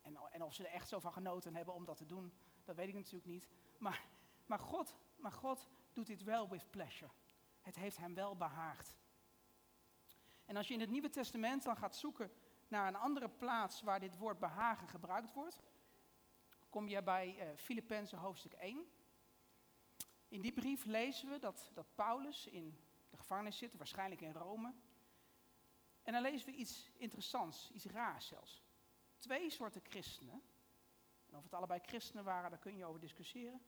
En, 0.00 0.16
en 0.30 0.42
of 0.42 0.54
ze 0.54 0.66
er 0.66 0.72
echt 0.72 0.88
zo 0.88 0.98
van 0.98 1.12
genoten 1.12 1.54
hebben 1.54 1.74
om 1.74 1.84
dat 1.84 1.96
te 1.96 2.06
doen, 2.06 2.32
dat 2.64 2.76
weet 2.76 2.88
ik 2.88 2.94
natuurlijk 2.94 3.26
niet. 3.26 3.48
Maar, 3.78 4.04
maar, 4.46 4.58
God, 4.58 4.94
maar 5.16 5.32
God 5.32 5.68
doet 5.92 6.06
dit 6.06 6.22
wel 6.22 6.48
with 6.48 6.70
pleasure. 6.70 7.10
Het 7.60 7.76
heeft 7.76 7.96
hem 7.96 8.14
wel 8.14 8.36
behaagd. 8.36 8.96
En 10.44 10.56
als 10.56 10.68
je 10.68 10.74
in 10.74 10.80
het 10.80 10.90
Nieuwe 10.90 11.10
Testament 11.10 11.62
dan 11.62 11.76
gaat 11.76 11.96
zoeken 11.96 12.32
naar 12.68 12.88
een 12.88 12.96
andere 12.96 13.28
plaats 13.28 13.82
waar 13.82 14.00
dit 14.00 14.16
woord 14.16 14.38
behagen 14.38 14.88
gebruikt 14.88 15.32
wordt, 15.32 15.62
kom 16.68 16.88
je 16.88 17.02
bij 17.02 17.36
uh, 17.36 17.56
Filippenzen 17.56 18.18
hoofdstuk 18.18 18.52
1. 18.52 18.86
In 20.28 20.40
die 20.40 20.52
brief 20.52 20.84
lezen 20.84 21.30
we 21.30 21.38
dat, 21.38 21.70
dat 21.74 21.94
Paulus 21.94 22.46
in 22.46 22.78
de 23.10 23.16
gevangenis 23.16 23.58
zit, 23.58 23.76
waarschijnlijk 23.76 24.20
in 24.20 24.32
Rome. 24.32 24.74
En 26.04 26.12
dan 26.12 26.22
lezen 26.22 26.46
we 26.46 26.54
iets 26.54 26.90
interessants, 26.96 27.70
iets 27.72 27.84
raars 27.84 28.26
zelfs. 28.26 28.62
Twee 29.18 29.50
soorten 29.50 29.80
christenen, 29.84 30.42
en 31.26 31.36
of 31.36 31.42
het 31.42 31.54
allebei 31.54 31.80
christenen 31.80 32.24
waren, 32.24 32.50
daar 32.50 32.58
kun 32.58 32.76
je 32.76 32.84
over 32.84 33.00
discussiëren. 33.00 33.62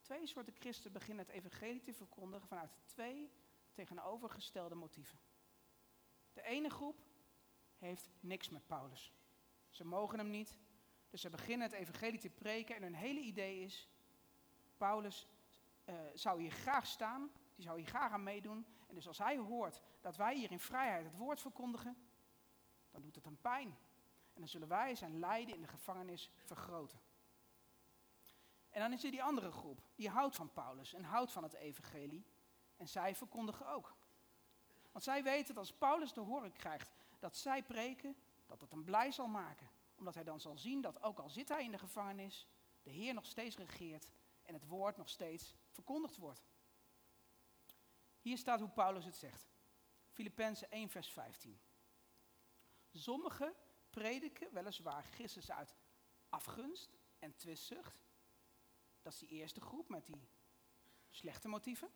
Twee 0.00 0.26
soorten 0.26 0.54
christenen 0.54 0.92
beginnen 0.92 1.24
het 1.24 1.34
evangelie 1.34 1.80
te 1.80 1.92
verkondigen 1.92 2.48
vanuit 2.48 2.70
twee 2.84 3.30
tegenovergestelde 3.72 4.74
motieven. 4.74 5.18
De 6.32 6.42
ene 6.42 6.70
groep 6.70 7.04
heeft 7.78 8.10
niks 8.20 8.48
met 8.48 8.66
Paulus. 8.66 9.12
Ze 9.68 9.84
mogen 9.84 10.18
hem 10.18 10.30
niet, 10.30 10.58
dus 11.10 11.20
ze 11.20 11.30
beginnen 11.30 11.70
het 11.70 11.78
evangelie 11.78 12.18
te 12.18 12.30
preken 12.30 12.76
en 12.76 12.82
hun 12.82 12.94
hele 12.94 13.20
idee 13.20 13.64
is, 13.64 13.88
Paulus 14.76 15.28
uh, 15.84 15.94
zou 16.14 16.40
hier 16.40 16.50
graag 16.50 16.86
staan, 16.86 17.30
die 17.54 17.64
zou 17.64 17.78
hier 17.78 17.88
graag 17.88 18.12
aan 18.12 18.22
meedoen. 18.22 18.66
En 18.92 18.98
dus 18.98 19.08
als 19.08 19.18
hij 19.18 19.38
hoort 19.38 19.80
dat 20.00 20.16
wij 20.16 20.36
hier 20.36 20.50
in 20.50 20.60
vrijheid 20.60 21.04
het 21.04 21.16
woord 21.16 21.40
verkondigen, 21.40 21.96
dan 22.90 23.02
doet 23.02 23.14
het 23.14 23.24
hem 23.24 23.38
pijn. 23.40 23.68
En 24.34 24.40
dan 24.40 24.48
zullen 24.48 24.68
wij 24.68 24.94
zijn 24.94 25.18
lijden 25.18 25.54
in 25.54 25.60
de 25.60 25.68
gevangenis 25.68 26.30
vergroten. 26.44 27.00
En 28.70 28.80
dan 28.80 28.92
is 28.92 29.04
er 29.04 29.10
die 29.10 29.22
andere 29.22 29.50
groep, 29.50 29.82
die 29.94 30.08
houdt 30.08 30.36
van 30.36 30.52
Paulus 30.52 30.92
en 30.92 31.04
houdt 31.04 31.32
van 31.32 31.42
het 31.42 31.52
evangelie. 31.52 32.26
En 32.76 32.88
zij 32.88 33.14
verkondigen 33.14 33.68
ook. 33.68 33.94
Want 34.90 35.04
zij 35.04 35.22
weten 35.22 35.54
dat 35.54 35.64
als 35.64 35.72
Paulus 35.72 36.12
te 36.12 36.20
horen 36.20 36.52
krijgt 36.52 36.90
dat 37.18 37.36
zij 37.36 37.62
preken, 37.62 38.16
dat 38.46 38.60
het 38.60 38.70
hem 38.70 38.84
blij 38.84 39.10
zal 39.10 39.26
maken 39.26 39.70
omdat 39.96 40.14
hij 40.14 40.24
dan 40.24 40.40
zal 40.40 40.58
zien 40.58 40.80
dat 40.80 41.02
ook 41.02 41.18
al 41.18 41.28
zit 41.28 41.48
hij 41.48 41.64
in 41.64 41.70
de 41.70 41.78
gevangenis, 41.78 42.46
de 42.82 42.90
Heer 42.90 43.14
nog 43.14 43.26
steeds 43.26 43.56
regeert 43.56 44.10
en 44.42 44.54
het 44.54 44.66
woord 44.66 44.96
nog 44.96 45.08
steeds 45.08 45.54
verkondigd 45.70 46.16
wordt. 46.16 46.51
Hier 48.22 48.38
staat 48.38 48.60
hoe 48.60 48.68
Paulus 48.68 49.04
het 49.04 49.16
zegt. 49.16 49.50
Filippenzen 50.10 50.70
1 50.70 50.88
vers 50.88 51.08
15. 51.08 51.60
Sommigen 52.92 53.54
prediken 53.90 54.52
weliswaar 54.52 55.04
Christus 55.04 55.50
uit 55.50 55.74
afgunst 56.28 56.98
en 57.18 57.36
twistzucht. 57.36 58.04
Dat 59.02 59.12
is 59.12 59.18
die 59.18 59.28
eerste 59.28 59.60
groep 59.60 59.88
met 59.88 60.06
die 60.06 60.28
slechte 61.08 61.48
motieven. 61.48 61.90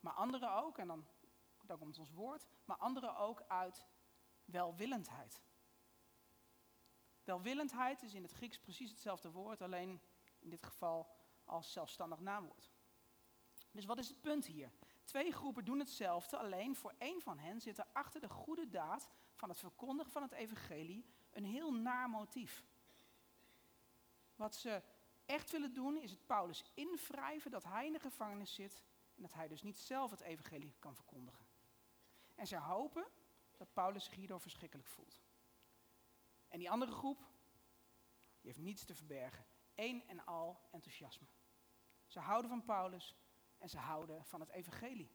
Maar 0.00 0.12
anderen 0.12 0.52
ook, 0.52 0.78
en 0.78 0.86
dan, 0.86 1.06
dan 1.62 1.78
komt 1.78 1.98
ons 1.98 2.10
woord, 2.10 2.46
maar 2.64 2.76
anderen 2.76 3.16
ook 3.16 3.42
uit 3.42 3.86
welwillendheid. 4.44 5.42
Welwillendheid 7.24 8.02
is 8.02 8.14
in 8.14 8.22
het 8.22 8.32
Grieks 8.32 8.58
precies 8.58 8.90
hetzelfde 8.90 9.30
woord, 9.30 9.62
alleen 9.62 10.02
in 10.38 10.50
dit 10.50 10.62
geval 10.62 11.14
als 11.44 11.72
zelfstandig 11.72 12.20
naamwoord. 12.20 12.70
Dus 13.70 13.84
wat 13.84 13.98
is 13.98 14.08
het 14.08 14.20
punt 14.20 14.46
hier? 14.46 14.72
Twee 15.10 15.32
groepen 15.32 15.64
doen 15.64 15.78
hetzelfde, 15.78 16.36
alleen 16.36 16.76
voor 16.76 16.94
één 16.98 17.22
van 17.22 17.38
hen 17.38 17.60
zit 17.60 17.78
er 17.78 17.86
achter 17.92 18.20
de 18.20 18.28
goede 18.28 18.68
daad 18.68 19.08
van 19.34 19.48
het 19.48 19.58
verkondigen 19.58 20.12
van 20.12 20.22
het 20.22 20.32
evangelie 20.32 21.04
een 21.30 21.44
heel 21.44 21.72
naar 21.72 22.10
motief. 22.10 22.64
Wat 24.36 24.54
ze 24.54 24.82
echt 25.26 25.50
willen 25.50 25.72
doen 25.72 25.96
is 25.96 26.10
het 26.10 26.26
Paulus 26.26 26.64
invrijven 26.74 27.50
dat 27.50 27.64
hij 27.64 27.86
in 27.86 27.92
de 27.92 27.98
gevangenis 27.98 28.54
zit 28.54 28.82
en 29.16 29.22
dat 29.22 29.32
hij 29.32 29.48
dus 29.48 29.62
niet 29.62 29.78
zelf 29.78 30.10
het 30.10 30.20
evangelie 30.20 30.74
kan 30.78 30.94
verkondigen. 30.94 31.46
En 32.34 32.46
ze 32.46 32.56
hopen 32.56 33.06
dat 33.56 33.72
Paulus 33.72 34.04
zich 34.04 34.14
hierdoor 34.14 34.40
verschrikkelijk 34.40 34.88
voelt. 34.88 35.20
En 36.48 36.58
die 36.58 36.70
andere 36.70 36.92
groep, 36.92 37.18
die 38.40 38.50
heeft 38.50 38.58
niets 38.58 38.84
te 38.84 38.94
verbergen. 38.94 39.46
Eén 39.74 40.08
en 40.08 40.24
al 40.24 40.60
enthousiasme. 40.70 41.26
Ze 42.06 42.20
houden 42.20 42.50
van 42.50 42.64
Paulus 42.64 43.14
en 43.60 43.68
ze 43.68 43.78
houden 43.78 44.24
van 44.24 44.40
het 44.40 44.50
evangelie. 44.50 45.10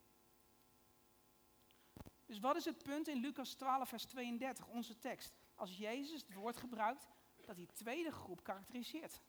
Dus 2.25 2.39
wat 2.39 2.55
is 2.55 2.65
het 2.65 2.83
punt 2.83 3.07
in 3.07 3.17
Lucas 3.17 3.53
12, 3.53 3.89
vers 3.89 4.05
32, 4.05 4.67
onze 4.67 4.97
tekst? 4.97 5.33
Als 5.55 5.77
Jezus 5.77 6.21
het 6.21 6.33
woord 6.33 6.57
gebruikt 6.57 7.07
dat 7.45 7.55
die 7.55 7.71
tweede 7.71 8.11
groep 8.11 8.43
karakteriseert. 8.43 9.21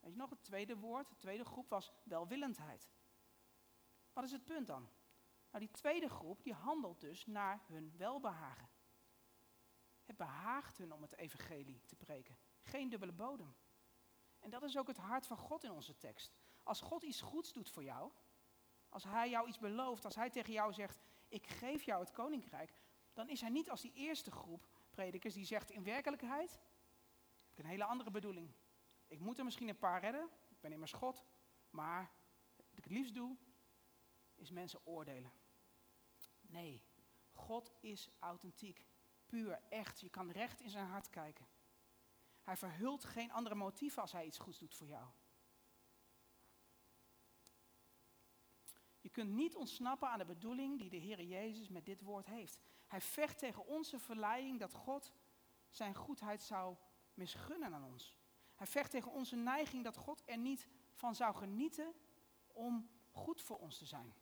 Weet 0.00 0.12
je 0.12 0.18
nog, 0.18 0.30
het 0.30 0.42
tweede 0.42 0.76
woord, 0.76 1.08
de 1.08 1.16
tweede 1.16 1.44
groep 1.44 1.68
was 1.68 1.92
welwillendheid. 2.02 2.88
Wat 4.12 4.24
is 4.24 4.32
het 4.32 4.44
punt 4.44 4.66
dan? 4.66 4.88
Nou, 5.50 5.64
die 5.64 5.70
tweede 5.70 6.08
groep 6.08 6.42
die 6.42 6.54
handelt 6.54 7.00
dus 7.00 7.26
naar 7.26 7.62
hun 7.66 7.96
welbehagen. 7.96 8.68
Het 10.04 10.16
behaagt 10.16 10.78
hun 10.78 10.92
om 10.92 11.02
het 11.02 11.16
evangelie 11.16 11.82
te 11.84 11.96
preken. 11.96 12.38
Geen 12.62 12.88
dubbele 12.88 13.12
bodem. 13.12 13.56
En 14.38 14.50
dat 14.50 14.62
is 14.62 14.76
ook 14.76 14.86
het 14.86 14.96
hart 14.96 15.26
van 15.26 15.36
God 15.36 15.64
in 15.64 15.70
onze 15.70 15.96
tekst. 15.96 16.36
Als 16.62 16.80
God 16.80 17.02
iets 17.02 17.20
goeds 17.20 17.52
doet 17.52 17.70
voor 17.70 17.84
jou, 17.84 18.12
als 18.88 19.04
Hij 19.04 19.30
jou 19.30 19.48
iets 19.48 19.58
belooft, 19.58 20.04
als 20.04 20.14
Hij 20.14 20.30
tegen 20.30 20.52
jou 20.52 20.72
zegt, 20.72 21.00
ik 21.28 21.46
geef 21.46 21.82
jou 21.82 22.00
het 22.00 22.10
koninkrijk, 22.10 22.72
dan 23.12 23.28
is 23.28 23.40
Hij 23.40 23.50
niet 23.50 23.70
als 23.70 23.80
die 23.80 23.92
eerste 23.92 24.30
groep 24.30 24.68
predikers 24.90 25.34
die 25.34 25.44
zegt, 25.44 25.70
in 25.70 25.84
werkelijkheid 25.84 26.50
heb 26.50 27.52
ik 27.52 27.58
een 27.58 27.70
hele 27.70 27.84
andere 27.84 28.10
bedoeling. 28.10 28.54
Ik 29.06 29.20
moet 29.20 29.38
er 29.38 29.44
misschien 29.44 29.68
een 29.68 29.78
paar 29.78 30.00
redden, 30.00 30.30
ik 30.48 30.60
ben 30.60 30.72
immers 30.72 30.92
God, 30.92 31.24
maar 31.70 32.12
wat 32.56 32.78
ik 32.78 32.84
het 32.84 32.92
liefst 32.92 33.14
doe, 33.14 33.36
is 34.34 34.50
mensen 34.50 34.86
oordelen. 34.86 35.32
Nee, 36.40 36.82
God 37.32 37.72
is 37.80 38.10
authentiek 38.18 38.86
puur, 39.26 39.62
echt. 39.68 40.00
Je 40.00 40.08
kan 40.08 40.30
recht 40.30 40.60
in 40.60 40.70
zijn 40.70 40.86
hart 40.86 41.10
kijken. 41.10 41.46
Hij 42.42 42.56
verhult 42.56 43.04
geen 43.04 43.32
andere 43.32 43.54
motieven 43.54 44.02
als 44.02 44.12
hij 44.12 44.26
iets 44.26 44.38
goeds 44.38 44.58
doet 44.58 44.74
voor 44.74 44.86
jou. 44.86 45.06
Je 49.06 49.12
kunt 49.12 49.30
niet 49.30 49.56
ontsnappen 49.56 50.08
aan 50.08 50.18
de 50.18 50.24
bedoeling 50.24 50.78
die 50.78 50.90
de 50.90 50.96
Heer 50.96 51.22
Jezus 51.22 51.68
met 51.68 51.86
dit 51.86 52.02
woord 52.02 52.26
heeft. 52.26 52.58
Hij 52.86 53.00
vecht 53.00 53.38
tegen 53.38 53.66
onze 53.66 53.98
verleiding 53.98 54.60
dat 54.60 54.72
God 54.72 55.12
zijn 55.68 55.94
goedheid 55.94 56.42
zou 56.42 56.76
misgunnen 57.14 57.74
aan 57.74 57.84
ons. 57.84 58.16
Hij 58.54 58.66
vecht 58.66 58.90
tegen 58.90 59.12
onze 59.12 59.36
neiging 59.36 59.84
dat 59.84 59.96
God 59.96 60.22
er 60.24 60.38
niet 60.38 60.68
van 60.92 61.14
zou 61.14 61.34
genieten 61.34 61.94
om 62.46 62.90
goed 63.10 63.42
voor 63.42 63.58
ons 63.58 63.78
te 63.78 63.84
zijn. 63.84 64.14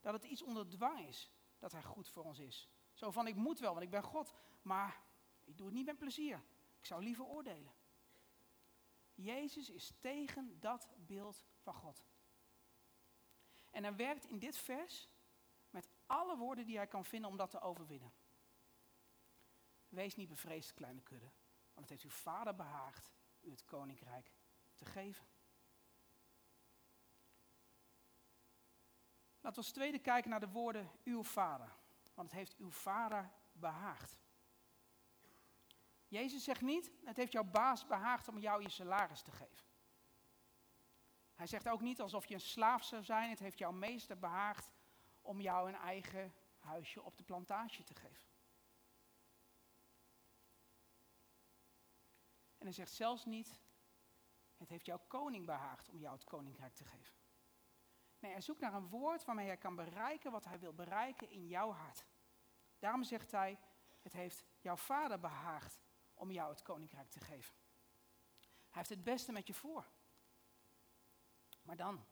Dat 0.00 0.12
het 0.12 0.24
iets 0.24 0.42
onder 0.42 0.68
dwang 0.68 1.00
is 1.06 1.30
dat 1.58 1.72
Hij 1.72 1.82
goed 1.82 2.08
voor 2.08 2.24
ons 2.24 2.38
is 2.38 2.68
Zo 2.92 3.10
van, 3.10 3.26
ik 3.26 3.36
moet 3.36 3.58
wel, 3.58 3.72
want 3.72 3.84
ik 3.84 3.90
ben 3.90 4.02
God, 4.02 4.34
maar 4.62 5.02
ik 5.44 5.56
doe 5.56 5.66
het 5.66 5.76
niet 5.76 5.86
met 5.86 5.98
plezier. 5.98 6.42
Ik 6.78 6.86
zou 6.86 7.02
liever 7.02 7.24
oordelen. 7.24 7.72
Jezus 9.14 9.70
is 9.70 9.92
tegen 10.00 10.60
dat 10.60 10.88
beeld 11.06 11.44
van 11.58 11.74
God. 11.74 12.04
En 13.70 13.82
hij 13.82 13.96
werkt 13.96 14.24
in 14.24 14.38
dit 14.38 14.56
vers 14.56 15.08
met 15.70 15.88
alle 16.06 16.36
woorden 16.36 16.66
die 16.66 16.76
hij 16.76 16.86
kan 16.86 17.04
vinden 17.04 17.30
om 17.30 17.36
dat 17.36 17.50
te 17.50 17.60
overwinnen. 17.60 18.12
Wees 19.88 20.16
niet 20.16 20.28
bevreesd, 20.28 20.74
kleine 20.74 21.00
kudde, 21.00 21.30
want 21.74 21.88
het 21.88 21.88
heeft 21.88 22.04
uw 22.04 22.20
vader 22.20 22.54
behaagd 22.54 23.10
u 23.40 23.50
het 23.50 23.64
koninkrijk 23.64 24.32
te 24.74 24.84
geven. 24.84 25.26
Laten 29.40 29.60
we 29.60 29.66
als 29.66 29.72
tweede 29.72 29.98
kijken 29.98 30.30
naar 30.30 30.40
de 30.40 30.48
woorden 30.48 30.90
uw 31.04 31.22
vader, 31.22 31.72
want 32.14 32.30
het 32.30 32.38
heeft 32.38 32.56
uw 32.56 32.70
vader 32.70 33.30
behaagd. 33.52 34.18
Jezus 36.08 36.44
zegt 36.44 36.60
niet, 36.60 36.90
het 37.04 37.16
heeft 37.16 37.32
jouw 37.32 37.44
baas 37.44 37.86
behaagd 37.86 38.28
om 38.28 38.38
jou 38.38 38.62
je 38.62 38.68
salaris 38.68 39.22
te 39.22 39.30
geven. 39.30 39.69
Hij 41.40 41.48
zegt 41.48 41.68
ook 41.68 41.80
niet 41.80 42.00
alsof 42.00 42.26
je 42.26 42.34
een 42.34 42.40
slaaf 42.40 42.84
zou 42.84 43.04
zijn, 43.04 43.30
het 43.30 43.38
heeft 43.38 43.58
jouw 43.58 43.72
meester 43.72 44.18
behaagd 44.18 44.70
om 45.22 45.40
jou 45.40 45.68
een 45.68 45.78
eigen 45.78 46.34
huisje 46.58 47.02
op 47.02 47.16
de 47.16 47.24
plantage 47.24 47.84
te 47.84 47.94
geven. 47.94 48.30
En 52.58 52.66
hij 52.66 52.72
zegt 52.72 52.92
zelfs 52.92 53.24
niet, 53.24 53.60
het 54.56 54.68
heeft 54.68 54.86
jouw 54.86 55.00
koning 55.06 55.46
behaagd 55.46 55.88
om 55.88 56.00
jou 56.00 56.14
het 56.14 56.24
koninkrijk 56.24 56.74
te 56.74 56.84
geven. 56.84 57.16
Nee, 58.18 58.32
hij 58.32 58.40
zoekt 58.40 58.60
naar 58.60 58.74
een 58.74 58.88
woord 58.88 59.24
waarmee 59.24 59.46
hij 59.46 59.56
kan 59.56 59.74
bereiken 59.74 60.30
wat 60.30 60.44
hij 60.44 60.58
wil 60.58 60.74
bereiken 60.74 61.30
in 61.30 61.46
jouw 61.46 61.72
hart. 61.72 62.06
Daarom 62.78 63.02
zegt 63.02 63.30
hij, 63.30 63.58
het 64.02 64.12
heeft 64.12 64.44
jouw 64.58 64.76
vader 64.76 65.20
behaagd 65.20 65.80
om 66.14 66.30
jou 66.30 66.50
het 66.50 66.62
koninkrijk 66.62 67.10
te 67.10 67.20
geven. 67.20 67.54
Hij 68.38 68.78
heeft 68.78 68.88
het 68.88 69.04
beste 69.04 69.32
met 69.32 69.46
je 69.46 69.54
voor. 69.54 69.90
Maar 71.70 71.78
dan, 71.78 72.06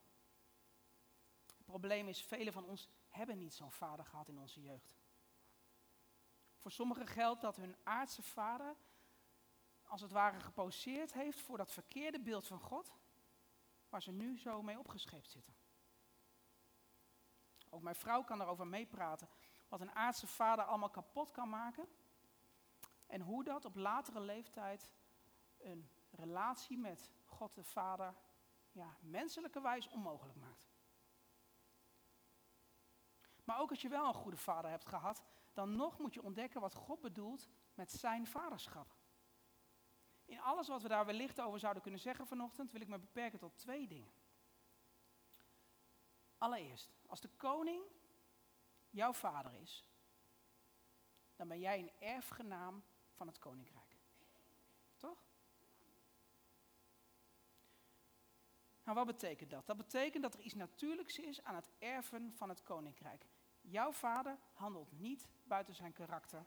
het 1.57 1.65
probleem 1.65 2.09
is, 2.09 2.23
velen 2.23 2.53
van 2.53 2.65
ons 2.65 2.89
hebben 3.09 3.39
niet 3.39 3.55
zo'n 3.55 3.73
vader 3.73 4.05
gehad 4.05 4.29
in 4.29 4.39
onze 4.39 4.61
jeugd. 4.61 4.97
Voor 6.57 6.71
sommigen 6.71 7.07
geldt 7.07 7.41
dat 7.41 7.57
hun 7.57 7.77
aardse 7.83 8.23
vader 8.23 8.77
als 9.83 10.01
het 10.01 10.11
ware 10.11 10.41
geposeerd 10.41 11.13
heeft 11.13 11.41
voor 11.41 11.57
dat 11.57 11.71
verkeerde 11.71 12.21
beeld 12.21 12.47
van 12.47 12.61
God, 12.61 12.95
waar 13.89 14.03
ze 14.03 14.13
nu 14.13 14.39
zo 14.39 14.63
mee 14.63 14.79
opgescheept 14.79 15.31
zitten. 15.31 15.55
Ook 17.71 17.83
mijn 17.83 17.97
vrouw 17.97 18.23
kan 18.25 18.39
daarover 18.39 18.67
meepraten, 18.67 19.29
wat 19.69 19.81
een 19.81 19.95
aardse 19.95 20.27
vader 20.27 20.65
allemaal 20.65 20.91
kapot 20.91 21.31
kan 21.31 21.49
maken. 21.49 21.89
En 23.07 23.21
hoe 23.21 23.45
dat 23.45 23.65
op 23.65 23.75
latere 23.75 24.21
leeftijd 24.21 24.93
een 25.57 25.91
relatie 26.11 26.79
met 26.79 27.11
God 27.25 27.55
de 27.55 27.65
Vader 27.65 28.15
ja, 28.79 28.97
menselijke 29.01 29.61
wijs 29.61 29.89
onmogelijk 29.89 30.37
maakt. 30.37 30.69
Maar 33.45 33.61
ook 33.61 33.71
als 33.71 33.83
je 33.83 33.89
wel 33.89 34.07
een 34.07 34.15
goede 34.15 34.37
vader 34.37 34.71
hebt 34.71 34.87
gehad, 34.87 35.25
dan 35.53 35.77
nog 35.77 35.99
moet 35.99 36.15
je 36.15 36.23
ontdekken 36.23 36.61
wat 36.61 36.75
God 36.75 37.01
bedoelt 37.01 37.49
met 37.75 37.93
zijn 37.93 38.27
vaderschap. 38.27 38.97
In 40.25 40.41
alles 40.41 40.69
wat 40.69 40.83
we 40.83 40.89
daar 40.89 41.07
wellicht 41.07 41.41
over 41.41 41.59
zouden 41.59 41.83
kunnen 41.83 42.01
zeggen 42.01 42.27
vanochtend, 42.27 42.73
wil 42.73 42.81
ik 42.81 42.89
me 42.89 42.99
beperken 42.99 43.39
tot 43.39 43.59
twee 43.59 43.87
dingen. 43.87 44.13
Allereerst, 46.39 46.91
als 47.07 47.21
de 47.21 47.31
koning 47.37 47.83
jouw 48.91 49.13
vader 49.13 49.55
is, 49.55 49.89
dan 51.37 51.49
ben 51.49 51.59
jij 51.61 51.79
een 51.79 51.93
erfgenaam 51.99 52.85
van 53.13 53.27
het 53.27 53.39
koninkrijk. 53.39 53.97
Toch? 54.97 55.27
Nou, 58.89 59.01
wat 59.01 59.19
betekent 59.19 59.51
dat? 59.51 59.67
Dat 59.67 59.77
betekent 59.77 60.23
dat 60.23 60.35
er 60.35 60.41
iets 60.41 60.55
natuurlijks 60.55 61.19
is 61.19 61.45
aan 61.45 61.55
het 61.55 61.71
erven 61.79 62.33
van 62.35 62.49
het 62.49 62.63
koninkrijk. 62.63 63.27
Jouw 63.61 63.93
vader 63.93 64.39
handelt 64.53 64.93
niet 64.93 65.29
buiten 65.45 65.75
zijn 65.75 65.93
karakter 65.93 66.47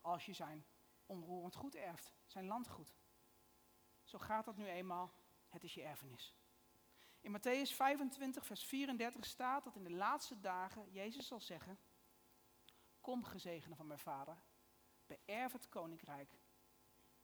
als 0.00 0.26
je 0.26 0.32
zijn 0.32 0.66
onroerend 1.06 1.54
goed 1.54 1.74
erft, 1.74 2.14
zijn 2.26 2.46
landgoed. 2.46 2.94
Zo 4.04 4.18
gaat 4.18 4.44
dat 4.44 4.56
nu 4.56 4.66
eenmaal, 4.66 5.12
het 5.48 5.64
is 5.64 5.74
je 5.74 5.82
erfenis. 5.82 6.34
In 7.20 7.38
Matthäus 7.38 7.74
25, 7.74 8.46
vers 8.46 8.64
34 8.64 9.24
staat 9.24 9.64
dat 9.64 9.76
in 9.76 9.84
de 9.84 9.92
laatste 9.92 10.40
dagen 10.40 10.90
Jezus 10.90 11.26
zal 11.26 11.40
zeggen: 11.40 11.78
Kom, 13.00 13.24
gezegende 13.24 13.76
van 13.76 13.86
mijn 13.86 13.98
vader, 13.98 14.42
beërf 15.06 15.52
het 15.52 15.68
koninkrijk 15.68 16.38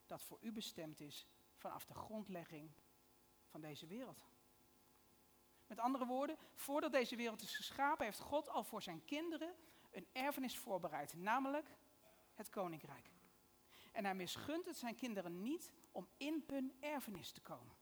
dat 0.06 0.22
voor 0.22 0.38
u 0.40 0.52
bestemd 0.52 1.00
is 1.00 1.26
vanaf 1.54 1.84
de 1.84 1.94
grondlegging 1.94 2.74
van 3.46 3.60
deze 3.60 3.86
wereld. 3.86 4.32
Met 5.74 5.84
andere 5.84 6.06
woorden, 6.06 6.36
voordat 6.54 6.92
deze 6.92 7.16
wereld 7.16 7.42
is 7.42 7.56
geschapen, 7.56 8.04
heeft 8.04 8.18
God 8.20 8.48
al 8.48 8.64
voor 8.64 8.82
zijn 8.82 9.04
kinderen 9.04 9.54
een 9.90 10.06
erfenis 10.12 10.58
voorbereid, 10.58 11.14
namelijk 11.14 11.68
het 12.34 12.48
koninkrijk. 12.50 13.10
En 13.92 14.04
hij 14.04 14.14
misgunt 14.14 14.66
het 14.66 14.76
zijn 14.76 14.94
kinderen 14.94 15.42
niet 15.42 15.72
om 15.92 16.08
in 16.16 16.44
hun 16.46 16.76
erfenis 16.80 17.32
te 17.32 17.40
komen. 17.40 17.76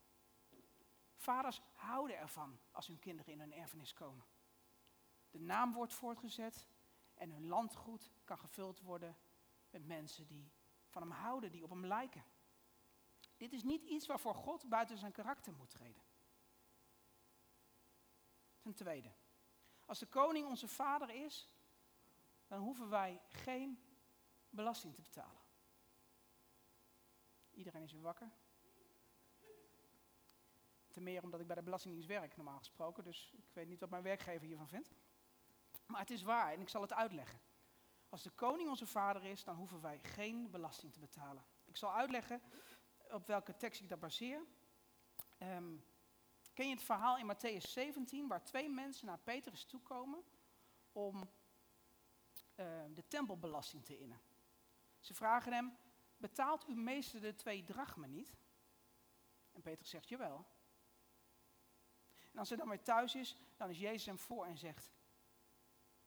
Vaders 1.17 1.63
houden 1.73 2.19
ervan 2.19 2.59
als 2.71 2.87
hun 2.87 2.99
kinderen 2.99 3.33
in 3.33 3.41
hun 3.41 3.53
erfenis 3.53 3.93
komen. 3.93 4.25
De 5.31 5.41
naam 5.41 5.73
wordt 5.73 5.93
voortgezet 5.93 6.69
en 7.15 7.31
hun 7.31 7.47
landgoed 7.47 8.13
kan 8.25 8.39
gevuld 8.39 8.81
worden 8.81 9.17
met 9.71 9.87
mensen 9.87 10.27
die 10.27 10.53
van 10.89 11.03
hem 11.03 11.11
houden, 11.11 11.53
die 11.53 11.65
op 11.65 11.71
hem 11.71 11.87
lijken. 11.87 12.25
Dit 13.37 13.53
is 13.53 13.63
niet 13.63 13.83
iets 13.83 14.07
waarvoor 14.07 14.35
God 14.35 14.69
buiten 14.69 14.99
zijn 14.99 15.13
karakter 15.13 15.53
moet 15.53 15.71
treden. 15.71 16.12
Ten 18.63 18.75
tweede, 18.75 19.13
als 19.85 19.99
de 19.99 20.07
koning 20.07 20.47
onze 20.47 20.69
vader 20.69 21.11
is, 21.11 21.53
dan 22.47 22.61
hoeven 22.61 22.89
wij 22.89 23.21
geen 23.29 23.85
belasting 24.51 24.95
te 24.95 25.01
betalen. 25.01 25.41
Iedereen 27.51 27.83
is 27.83 27.93
weer 27.93 28.03
wakker. 28.03 28.31
Ten 30.89 31.03
meer 31.03 31.23
omdat 31.23 31.41
ik 31.41 31.47
bij 31.47 31.57
de 31.57 31.63
Belastingdienst 31.63 32.09
werk, 32.09 32.37
normaal 32.37 32.59
gesproken. 32.59 33.05
Dus 33.05 33.33
ik 33.33 33.51
weet 33.53 33.69
niet 33.69 33.81
wat 33.81 33.91
mijn 33.91 34.03
werkgever 34.03 34.47
hiervan 34.47 34.69
vindt. 34.69 34.95
Maar 35.87 36.01
het 36.01 36.11
is 36.11 36.23
waar 36.23 36.53
en 36.53 36.61
ik 36.61 36.69
zal 36.69 36.83
het 36.83 36.93
uitleggen. 36.93 37.41
Als 38.09 38.23
de 38.23 38.31
koning 38.31 38.69
onze 38.69 38.87
vader 38.87 39.25
is, 39.25 39.45
dan 39.45 39.57
hoeven 39.57 39.81
wij 39.81 39.99
geen 39.99 40.51
belasting 40.51 40.93
te 40.93 40.99
betalen. 40.99 41.45
Ik 41.65 41.77
zal 41.77 41.95
uitleggen 41.95 42.43
op 43.11 43.27
welke 43.27 43.57
tekst 43.57 43.81
ik 43.81 43.89
dat 43.89 44.01
baseer. 44.01 44.47
Ehm, 45.39 45.77
ken 46.53 46.69
je 46.69 46.75
het 46.75 46.83
verhaal 46.83 47.19
in 47.19 47.35
Matthäus 47.35 47.71
17, 47.71 48.29
waar 48.29 48.45
twee 48.45 48.69
mensen 48.69 49.07
naar 49.07 49.19
Petrus 49.19 49.65
toekomen 49.65 50.25
om 50.93 51.31
ehm, 52.55 52.95
de 52.95 53.09
tempelbelasting 53.09 53.85
te 53.85 53.99
innen? 53.99 54.21
Ze 55.01 55.15
vragen 55.15 55.53
hem, 55.53 55.77
betaalt 56.17 56.65
uw 56.65 56.77
meester 56.77 57.21
de 57.21 57.35
twee 57.35 57.65
drachmen 57.65 58.11
niet? 58.11 58.37
En 59.53 59.63
Petrus 59.63 59.91
zegt, 59.91 60.09
jawel. 60.09 60.47
En 62.33 62.39
als 62.39 62.49
hij 62.49 62.59
dan 62.59 62.69
weer 62.69 62.83
thuis 62.83 63.15
is, 63.15 63.37
dan 63.57 63.71
is 63.71 63.79
Jezus 63.79 64.07
hem 64.07 64.19
voor 64.19 64.47
en 64.47 64.59
zegt, 64.59 64.91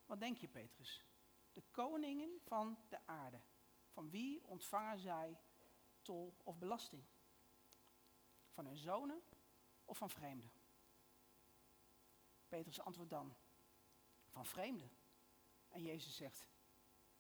wat 0.05 0.19
denk 0.19 0.37
je 0.37 0.47
Petrus? 0.47 1.05
De 1.53 1.63
koningen 1.71 2.39
van 2.41 2.77
de 2.89 2.99
aarde, 3.05 3.41
van 3.89 4.09
wie 4.09 4.47
ontvangen 4.47 4.99
zij 4.99 5.39
tol 6.01 6.35
of 6.43 6.57
belasting? 6.57 7.03
Van 8.51 8.65
hun 8.65 8.77
zonen 8.77 9.23
of 9.85 9.97
van 9.97 10.09
vreemden? 10.09 10.51
Petrus 12.47 12.81
antwoordt 12.81 13.11
dan, 13.11 13.35
van 14.27 14.45
vreemden. 14.45 14.91
En 15.69 15.81
Jezus 15.81 16.15
zegt, 16.15 16.47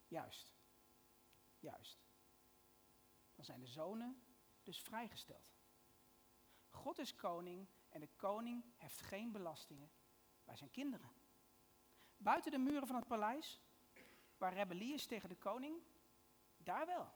juist, 0.07 0.53
juist. 1.59 2.05
Dan 3.35 3.45
zijn 3.45 3.59
de 3.59 3.67
zonen 3.67 4.23
dus 4.63 4.81
vrijgesteld. 4.81 5.53
God 6.69 6.99
is 6.99 7.15
koning 7.15 7.67
en 7.89 7.99
de 7.99 8.09
koning 8.15 8.65
heeft 8.77 8.99
geen 8.99 9.31
belastingen 9.31 9.91
bij 10.43 10.55
zijn 10.55 10.71
kinderen. 10.71 11.11
Buiten 12.17 12.51
de 12.51 12.57
muren 12.57 12.87
van 12.87 12.95
het 12.95 13.07
paleis, 13.07 13.61
waar 14.37 14.53
rebellie 14.53 14.93
is 14.93 15.05
tegen 15.05 15.29
de 15.29 15.35
koning, 15.35 15.83
daar 16.57 16.85
wel. 16.85 17.13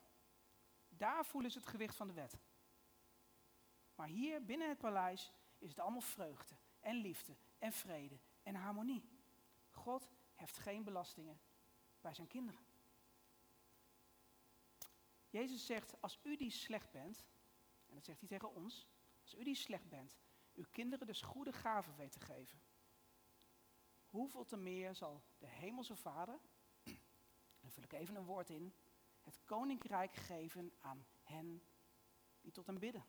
Daar 0.89 1.25
voelen 1.25 1.51
ze 1.51 1.57
het 1.57 1.67
gewicht 1.67 1.95
van 1.95 2.07
de 2.07 2.13
wet. 2.13 2.39
Maar 3.95 4.07
hier 4.07 4.45
binnen 4.45 4.69
het 4.69 4.77
paleis 4.77 5.33
is 5.59 5.69
het 5.69 5.79
allemaal 5.79 6.01
vreugde 6.01 6.55
en 6.79 6.95
liefde 6.95 7.35
en 7.57 7.73
vrede 7.73 8.19
en 8.43 8.55
harmonie. 8.55 9.09
God 9.69 10.11
heeft 10.35 10.57
geen 10.57 10.83
belastingen 10.83 11.39
bij 12.01 12.13
zijn 12.13 12.27
kinderen. 12.27 12.67
Jezus 15.29 15.65
zegt, 15.65 16.01
als 16.01 16.19
u 16.23 16.35
die 16.35 16.51
slecht 16.51 16.91
bent, 16.91 17.25
en 17.85 17.95
dat 17.95 18.05
zegt 18.05 18.19
hij 18.19 18.29
tegen 18.29 18.53
ons, 18.53 18.87
als 19.21 19.35
u 19.35 19.43
die 19.43 19.55
slecht 19.55 19.89
bent, 19.89 20.17
uw 20.53 20.65
kinderen 20.71 21.07
dus 21.07 21.21
goede 21.21 21.53
gaven 21.53 21.95
weet 21.95 22.11
te 22.11 22.19
geven, 22.19 22.61
hoeveel 24.05 24.45
te 24.45 24.57
meer 24.57 24.95
zal 24.95 25.23
de 25.37 25.47
hemelse 25.47 25.95
Vader 25.95 26.39
dan 27.61 27.71
vul 27.71 27.83
ik 27.83 27.93
even 27.93 28.15
een 28.15 28.25
woord 28.25 28.49
in, 28.49 28.73
het 29.21 29.39
koninkrijk 29.45 30.13
geven 30.13 30.73
aan 30.79 31.05
hen 31.21 31.63
die 32.41 32.51
tot 32.51 32.65
hem 32.65 32.79
bidden. 32.79 33.05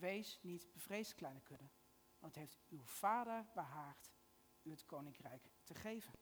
Wees 0.00 0.38
niet 0.42 0.72
bevreesd, 0.72 1.14
kleine 1.14 1.40
kudde, 1.40 1.68
want 2.18 2.34
heeft 2.34 2.60
uw 2.68 2.84
vader 2.84 3.46
behaagd 3.54 4.10
u 4.62 4.70
het 4.70 4.86
koninkrijk 4.86 5.50
te 5.64 5.74
geven. 5.74 6.18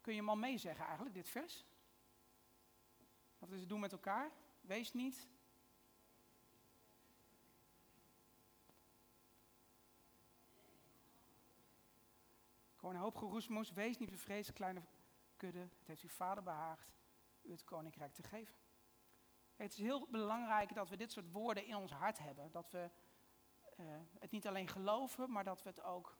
Kun 0.00 0.12
je 0.12 0.18
hem 0.18 0.28
al 0.28 0.36
meezeggen 0.36 0.84
eigenlijk, 0.84 1.14
dit 1.14 1.28
vers? 1.28 1.66
Wat 3.38 3.50
is 3.50 3.60
het 3.60 3.68
doen 3.68 3.80
met 3.80 3.92
elkaar? 3.92 4.32
Wees 4.60 4.92
niet. 4.92 5.28
Gewoon 12.74 12.94
een 12.94 13.00
hoop 13.00 13.16
geroesmoes. 13.16 13.72
Wees 13.72 13.98
niet 13.98 14.10
bevreesd, 14.10 14.52
kleine 14.52 14.82
kudde. 15.36 15.58
Het 15.78 15.86
heeft 15.86 16.02
uw 16.02 16.08
vader 16.08 16.42
behaagd 16.42 16.92
u 17.42 17.50
het 17.50 17.64
koninkrijk 17.64 18.14
te 18.14 18.22
geven. 18.22 18.54
Het 19.58 19.72
is 19.72 19.78
heel 19.78 20.06
belangrijk 20.10 20.74
dat 20.74 20.88
we 20.88 20.96
dit 20.96 21.12
soort 21.12 21.32
woorden 21.32 21.66
in 21.66 21.76
ons 21.76 21.92
hart 21.92 22.18
hebben. 22.18 22.50
Dat 22.50 22.70
we 22.70 22.90
uh, 23.80 23.86
het 24.18 24.30
niet 24.30 24.46
alleen 24.46 24.68
geloven, 24.68 25.32
maar 25.32 25.44
dat 25.44 25.62
we 25.62 25.68
het 25.68 25.82
ook, 25.82 26.18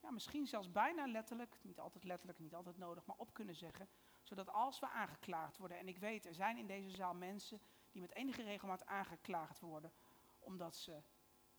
ja, 0.00 0.10
misschien 0.10 0.46
zelfs 0.46 0.72
bijna 0.72 1.06
letterlijk, 1.06 1.58
niet 1.62 1.80
altijd 1.80 2.04
letterlijk, 2.04 2.38
niet 2.38 2.54
altijd 2.54 2.78
nodig, 2.78 3.04
maar 3.04 3.16
op 3.16 3.32
kunnen 3.32 3.54
zeggen. 3.54 3.88
Zodat 4.22 4.50
als 4.50 4.78
we 4.78 4.88
aangeklaagd 4.88 5.56
worden, 5.56 5.78
en 5.78 5.88
ik 5.88 5.98
weet, 5.98 6.26
er 6.26 6.34
zijn 6.34 6.56
in 6.56 6.66
deze 6.66 6.90
zaal 6.90 7.14
mensen 7.14 7.60
die 7.90 8.00
met 8.00 8.14
enige 8.14 8.42
regelmaat 8.42 8.86
aangeklaagd 8.86 9.60
worden, 9.60 9.92
omdat 10.38 10.76
ze 10.76 11.02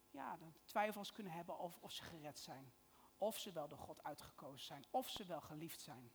ja, 0.09 0.37
twijfels 0.65 1.11
kunnen 1.11 1.33
hebben 1.33 1.57
of, 1.59 1.77
of 1.79 1.91
ze 1.91 2.03
gered 2.03 2.39
zijn. 2.39 2.73
Of 3.17 3.37
ze 3.37 3.51
wel 3.51 3.67
door 3.67 3.77
God 3.77 4.03
uitgekozen 4.03 4.65
zijn, 4.65 4.85
of 4.89 5.09
ze 5.09 5.25
wel 5.25 5.41
geliefd 5.41 5.81
zijn. 5.81 6.11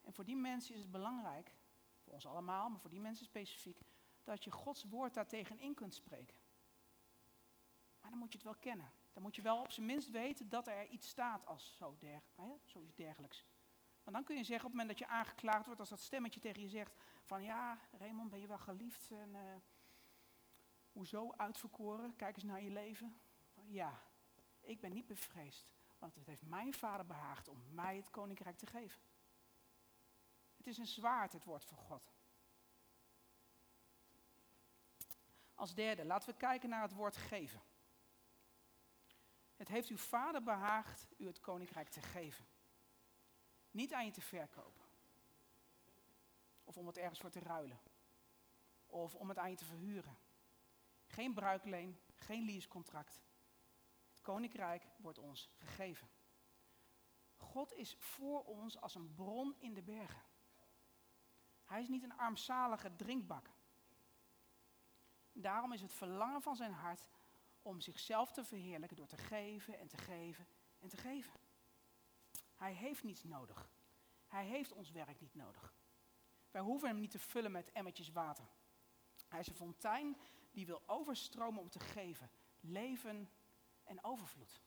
En 0.00 0.12
voor 0.12 0.24
die 0.24 0.36
mensen 0.36 0.74
is 0.74 0.80
het 0.80 0.90
belangrijk, 0.90 1.52
ons 2.12 2.26
allemaal, 2.26 2.68
maar 2.68 2.80
voor 2.80 2.90
die 2.90 3.00
mensen 3.00 3.26
specifiek, 3.26 3.80
dat 4.24 4.44
je 4.44 4.50
Gods 4.50 4.84
woord 4.84 5.14
daartegen 5.14 5.58
in 5.58 5.74
kunt 5.74 5.94
spreken. 5.94 6.36
Maar 8.00 8.10
dan 8.10 8.18
moet 8.18 8.32
je 8.32 8.38
het 8.38 8.46
wel 8.46 8.56
kennen. 8.56 8.92
Dan 9.12 9.22
moet 9.22 9.36
je 9.36 9.42
wel 9.42 9.60
op 9.60 9.70
zijn 9.70 9.86
minst 9.86 10.10
weten 10.10 10.48
dat 10.48 10.66
er 10.66 10.86
iets 10.86 11.08
staat 11.08 11.46
als 11.46 11.76
zo 11.76 11.96
der, 11.98 12.22
hè, 12.34 12.52
zoiets 12.64 12.94
dergelijks. 12.94 13.44
Want 14.02 14.16
dan 14.16 14.24
kun 14.24 14.36
je 14.36 14.44
zeggen 14.44 14.66
op 14.66 14.72
het 14.72 14.80
moment 14.80 14.98
dat 14.98 15.08
je 15.08 15.14
aangeklaagd 15.14 15.64
wordt, 15.64 15.80
als 15.80 15.88
dat 15.88 16.00
stemmetje 16.00 16.40
tegen 16.40 16.62
je 16.62 16.68
zegt 16.68 16.94
van 17.24 17.42
ja, 17.42 17.78
Raymond, 17.90 18.30
ben 18.30 18.40
je 18.40 18.46
wel 18.46 18.58
geliefd 18.58 19.10
en 19.10 19.34
uh, 19.34 19.40
hoezo 20.92 21.32
uitverkoren? 21.36 22.16
Kijk 22.16 22.34
eens 22.34 22.44
naar 22.44 22.62
je 22.62 22.70
leven. 22.70 23.20
Ja, 23.54 24.02
ik 24.60 24.80
ben 24.80 24.92
niet 24.92 25.06
bevreesd, 25.06 25.72
want 25.98 26.14
het 26.14 26.26
heeft 26.26 26.42
mijn 26.42 26.74
vader 26.74 27.06
behaagd 27.06 27.48
om 27.48 27.62
mij 27.70 27.96
het 27.96 28.10
koninkrijk 28.10 28.58
te 28.58 28.66
geven. 28.66 29.00
Het 30.62 30.70
is 30.70 30.78
een 30.78 30.86
zwaard, 30.86 31.32
het 31.32 31.44
woord 31.44 31.64
van 31.64 31.76
God. 31.76 32.12
Als 35.54 35.74
derde, 35.74 36.04
laten 36.04 36.28
we 36.28 36.36
kijken 36.36 36.68
naar 36.68 36.82
het 36.82 36.92
woord 36.92 37.16
geven. 37.16 37.62
Het 39.56 39.68
heeft 39.68 39.88
uw 39.88 39.96
vader 39.96 40.42
behaagd 40.42 41.06
u 41.16 41.26
het 41.26 41.40
koninkrijk 41.40 41.88
te 41.88 42.00
geven. 42.02 42.46
Niet 43.70 43.92
aan 43.92 44.04
je 44.04 44.10
te 44.10 44.20
verkopen. 44.20 44.84
Of 46.64 46.76
om 46.76 46.86
het 46.86 46.96
ergens 46.96 47.20
voor 47.20 47.30
te 47.30 47.40
ruilen. 47.40 47.80
Of 48.86 49.14
om 49.14 49.28
het 49.28 49.38
aan 49.38 49.50
je 49.50 49.56
te 49.56 49.64
verhuren. 49.64 50.18
Geen 51.06 51.34
bruikleen, 51.34 52.00
geen 52.14 52.44
leasecontract. 52.44 53.20
Het 54.10 54.20
koninkrijk 54.20 54.88
wordt 54.96 55.18
ons 55.18 55.50
gegeven. 55.56 56.10
God 57.36 57.72
is 57.72 57.96
voor 57.98 58.44
ons 58.44 58.80
als 58.80 58.94
een 58.94 59.14
bron 59.14 59.56
in 59.58 59.74
de 59.74 59.82
bergen. 59.82 60.30
Hij 61.72 61.80
is 61.80 61.88
niet 61.88 62.02
een 62.02 62.16
armzalige 62.16 62.96
drinkbak. 62.96 63.50
Daarom 65.32 65.72
is 65.72 65.80
het 65.80 65.92
verlangen 65.92 66.42
van 66.42 66.56
zijn 66.56 66.72
hart 66.72 67.06
om 67.62 67.80
zichzelf 67.80 68.32
te 68.32 68.44
verheerlijken 68.44 68.96
door 68.96 69.06
te 69.06 69.16
geven 69.16 69.78
en 69.78 69.88
te 69.88 69.96
geven 69.96 70.46
en 70.78 70.88
te 70.88 70.96
geven. 70.96 71.40
Hij 72.54 72.72
heeft 72.72 73.02
niets 73.02 73.22
nodig. 73.22 73.70
Hij 74.26 74.46
heeft 74.46 74.72
ons 74.72 74.90
werk 74.90 75.20
niet 75.20 75.34
nodig. 75.34 75.74
Wij 76.50 76.62
hoeven 76.62 76.88
hem 76.88 76.98
niet 76.98 77.10
te 77.10 77.18
vullen 77.18 77.52
met 77.52 77.72
emmertjes 77.72 78.12
water. 78.12 78.48
Hij 79.28 79.40
is 79.40 79.46
een 79.48 79.54
fontein 79.54 80.16
die 80.50 80.66
wil 80.66 80.82
overstromen 80.86 81.60
om 81.60 81.70
te 81.70 81.80
geven. 81.80 82.30
Leven 82.60 83.30
en 83.84 84.04
overvloed. 84.04 84.62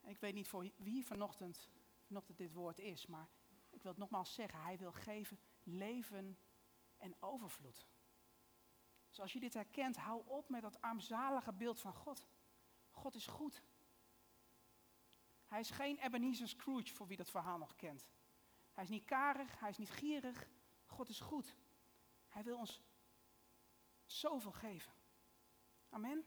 ik 0.00 0.18
weet 0.18 0.34
niet 0.34 0.48
voor 0.48 0.70
wie 0.76 1.06
vanochtend, 1.06 1.70
vanochtend 2.00 2.38
dit 2.38 2.52
woord 2.52 2.78
is, 2.78 3.06
maar 3.06 3.28
ik 3.72 3.82
wil 3.82 3.90
het 3.90 4.00
nogmaals 4.00 4.34
zeggen. 4.34 4.62
Hij 4.62 4.78
wil 4.78 4.92
geven 4.92 5.38
leven 5.62 6.38
en 6.96 7.16
overvloed. 7.20 7.86
Dus 9.08 9.20
als 9.20 9.32
je 9.32 9.40
dit 9.40 9.54
herkent, 9.54 9.96
hou 9.96 10.22
op 10.26 10.48
met 10.48 10.62
dat 10.62 10.80
armzalige 10.80 11.52
beeld 11.52 11.80
van 11.80 11.94
God. 11.94 12.26
God 12.90 13.14
is 13.14 13.26
goed. 13.26 13.62
Hij 15.44 15.60
is 15.60 15.70
geen 15.70 15.98
Ebenezer 15.98 16.48
Scrooge, 16.48 16.94
voor 16.94 17.06
wie 17.06 17.16
dat 17.16 17.30
verhaal 17.30 17.58
nog 17.58 17.76
kent. 17.76 18.06
Hij 18.72 18.84
is 18.84 18.90
niet 18.90 19.04
karig, 19.04 19.60
hij 19.60 19.70
is 19.70 19.78
niet 19.78 19.90
gierig. 19.90 20.48
God 20.86 21.08
is 21.08 21.20
goed. 21.20 21.56
Hij 22.28 22.42
wil 22.42 22.58
ons 22.58 22.82
zoveel 24.04 24.52
geven. 24.52 24.92
Amen. 25.88 26.24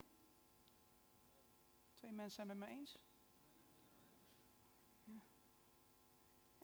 Twee 1.93 2.12
mensen 2.12 2.36
zijn 2.36 2.49
het 2.49 2.58
met 2.58 2.69
me 2.69 2.75
eens. 2.75 2.97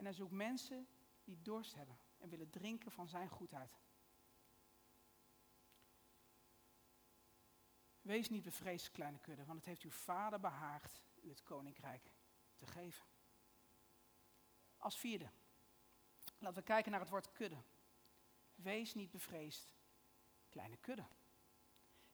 En 0.01 0.07
hij 0.07 0.15
zoekt 0.15 0.31
mensen 0.31 0.87
die 1.23 1.41
dorst 1.41 1.75
hebben 1.75 1.99
en 2.17 2.29
willen 2.29 2.49
drinken 2.49 2.91
van 2.91 3.07
zijn 3.07 3.29
goedheid. 3.29 3.79
Wees 8.01 8.29
niet 8.29 8.43
bevreesd, 8.43 8.91
kleine 8.91 9.19
kudde, 9.19 9.45
want 9.45 9.57
het 9.57 9.67
heeft 9.67 9.81
uw 9.81 9.91
vader 9.91 10.39
behaagd 10.39 11.01
u 11.21 11.29
het 11.29 11.43
koninkrijk 11.43 12.13
te 12.55 12.65
geven. 12.65 13.05
Als 14.77 14.99
vierde, 14.99 15.29
laten 16.37 16.57
we 16.57 16.63
kijken 16.63 16.91
naar 16.91 16.99
het 16.99 17.09
woord 17.09 17.31
kudde. 17.31 17.63
Wees 18.55 18.93
niet 18.93 19.11
bevreesd, 19.11 19.75
kleine 20.49 20.77
kudde. 20.77 21.05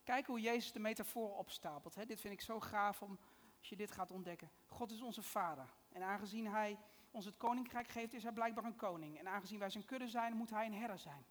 Kijk 0.04 0.26
hoe 0.26 0.40
Jezus 0.40 0.72
de 0.72 0.80
metafoor 0.80 1.38
opstapelt. 1.38 1.96
Hè. 1.96 2.06
Dit 2.06 2.22
vind 2.22 2.34
ik 2.34 2.42
zo 2.42 2.60
gaaf 2.60 3.02
om, 3.02 3.20
als 3.60 3.70
je 3.70 3.76
dit 3.76 3.92
gaat 3.92 4.12
ontdekken. 4.12 4.52
God 4.66 4.92
is 4.92 5.02
onze 5.02 5.24
vader. 5.24 5.74
En 5.90 6.02
aangezien 6.02 6.48
hij 6.48 6.80
ons 7.18 7.26
het 7.26 7.38
koninkrijk 7.38 7.88
geeft, 7.88 8.14
is 8.14 8.24
hij 8.24 8.32
blijkbaar 8.32 8.64
een 8.64 8.76
koning. 8.76 9.20
En 9.20 9.28
aangezien 9.28 9.60
wij 9.60 9.70
zijn 9.70 9.86
kudde 9.86 10.08
zijn, 10.08 10.36
moet 10.36 10.50
hij 10.50 10.66
een 10.66 10.74
herder 10.74 11.00
zijn. 11.00 11.26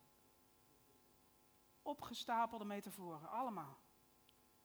Opgestapelde 1.82 2.64
metaforen, 2.64 3.30
allemaal. 3.30 3.78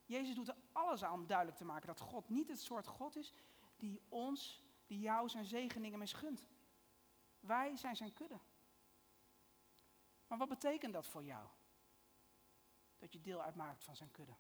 Jezus 0.05 0.35
doet 0.35 0.47
er 0.47 0.57
alles 0.71 1.03
aan 1.03 1.13
om 1.13 1.27
duidelijk 1.27 1.57
te 1.57 1.65
maken 1.65 1.87
dat 1.87 1.99
God 1.99 2.29
niet 2.29 2.47
het 2.47 2.59
soort 2.59 2.87
God 2.87 3.15
is 3.15 3.33
die 3.75 4.01
ons, 4.09 4.63
die 4.87 4.99
jou 4.99 5.29
zijn 5.29 5.45
zegeningen 5.45 5.99
misgunt. 5.99 6.47
Wij 7.39 7.75
zijn 7.75 7.95
zijn 7.95 8.13
kudde. 8.13 8.39
Maar 10.27 10.37
wat 10.37 10.49
betekent 10.49 10.93
dat 10.93 11.07
voor 11.07 11.23
jou? 11.23 11.47
Dat 12.97 13.13
je 13.13 13.21
deel 13.21 13.41
uitmaakt 13.41 13.83
van 13.83 13.95
zijn 13.95 14.11
kudde. 14.11 14.35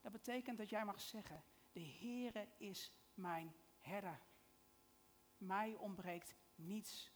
Dat 0.00 0.12
betekent 0.12 0.58
dat 0.58 0.70
jij 0.70 0.84
mag 0.84 1.00
zeggen, 1.00 1.44
de 1.72 1.84
Heere 2.00 2.48
is 2.56 2.92
mijn 3.14 3.54
herder. 3.78 4.20
Mij 5.46 5.76
ontbreekt 5.76 6.34
niets. 6.54 7.12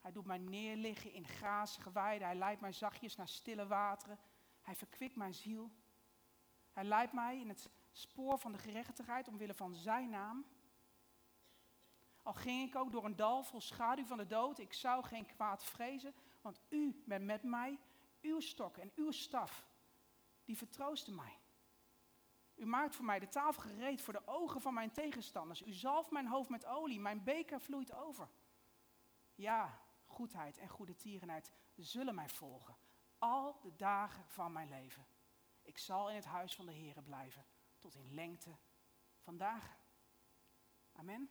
Hij 0.00 0.12
doet 0.12 0.24
mij 0.24 0.38
neerliggen 0.38 1.12
in 1.12 1.28
grazige 1.28 1.92
weiden. 1.92 2.26
Hij 2.26 2.36
leidt 2.36 2.60
mij 2.60 2.72
zachtjes 2.72 3.16
naar 3.16 3.28
stille 3.28 3.66
wateren. 3.66 4.18
Hij 4.60 4.74
verkwikt 4.74 5.16
mijn 5.16 5.34
ziel. 5.34 5.70
Hij 6.72 6.84
leidt 6.84 7.12
mij 7.12 7.40
in 7.40 7.48
het 7.48 7.70
spoor 7.92 8.38
van 8.38 8.52
de 8.52 8.58
gerechtigheid 8.58 9.28
omwille 9.28 9.54
van 9.54 9.74
zijn 9.74 10.10
naam. 10.10 10.46
Al 12.22 12.34
ging 12.34 12.68
ik 12.68 12.76
ook 12.76 12.92
door 12.92 13.04
een 13.04 13.16
dal 13.16 13.42
vol 13.42 13.60
schaduw 13.60 14.04
van 14.04 14.18
de 14.18 14.26
dood, 14.26 14.58
ik 14.58 14.72
zou 14.72 15.04
geen 15.04 15.26
kwaad 15.26 15.64
vrezen, 15.64 16.14
want 16.40 16.60
u 16.68 17.02
bent 17.06 17.24
met 17.24 17.42
mij, 17.42 17.78
uw 18.20 18.40
stok 18.40 18.76
en 18.76 18.92
uw 18.94 19.10
staf, 19.10 19.66
die 20.44 20.56
vertroosten 20.56 21.14
mij. 21.14 21.38
U 22.54 22.66
maakt 22.66 22.96
voor 22.96 23.04
mij 23.04 23.18
de 23.18 23.28
tafel 23.28 23.62
gereed 23.62 24.00
voor 24.00 24.12
de 24.12 24.26
ogen 24.26 24.60
van 24.60 24.74
mijn 24.74 24.92
tegenstanders. 24.92 25.62
U 25.62 25.72
zalft 25.72 26.10
mijn 26.10 26.26
hoofd 26.26 26.48
met 26.48 26.66
olie, 26.66 27.00
mijn 27.00 27.24
beker 27.24 27.60
vloeit 27.60 27.92
over. 27.92 28.28
Ja, 29.34 29.80
goedheid 30.06 30.58
en 30.58 30.68
goede 30.68 30.96
tierenheid 30.96 31.52
zullen 31.74 32.14
mij 32.14 32.28
volgen, 32.28 32.76
al 33.18 33.60
de 33.60 33.76
dagen 33.76 34.24
van 34.26 34.52
mijn 34.52 34.68
leven. 34.68 35.06
Ik 35.62 35.78
zal 35.78 36.10
in 36.10 36.16
het 36.16 36.24
huis 36.24 36.54
van 36.54 36.66
de 36.66 36.72
Heer 36.72 37.02
blijven 37.02 37.46
tot 37.78 37.94
in 37.94 38.14
lengte 38.14 38.56
vandaag. 39.18 39.78
Amen. 40.92 41.30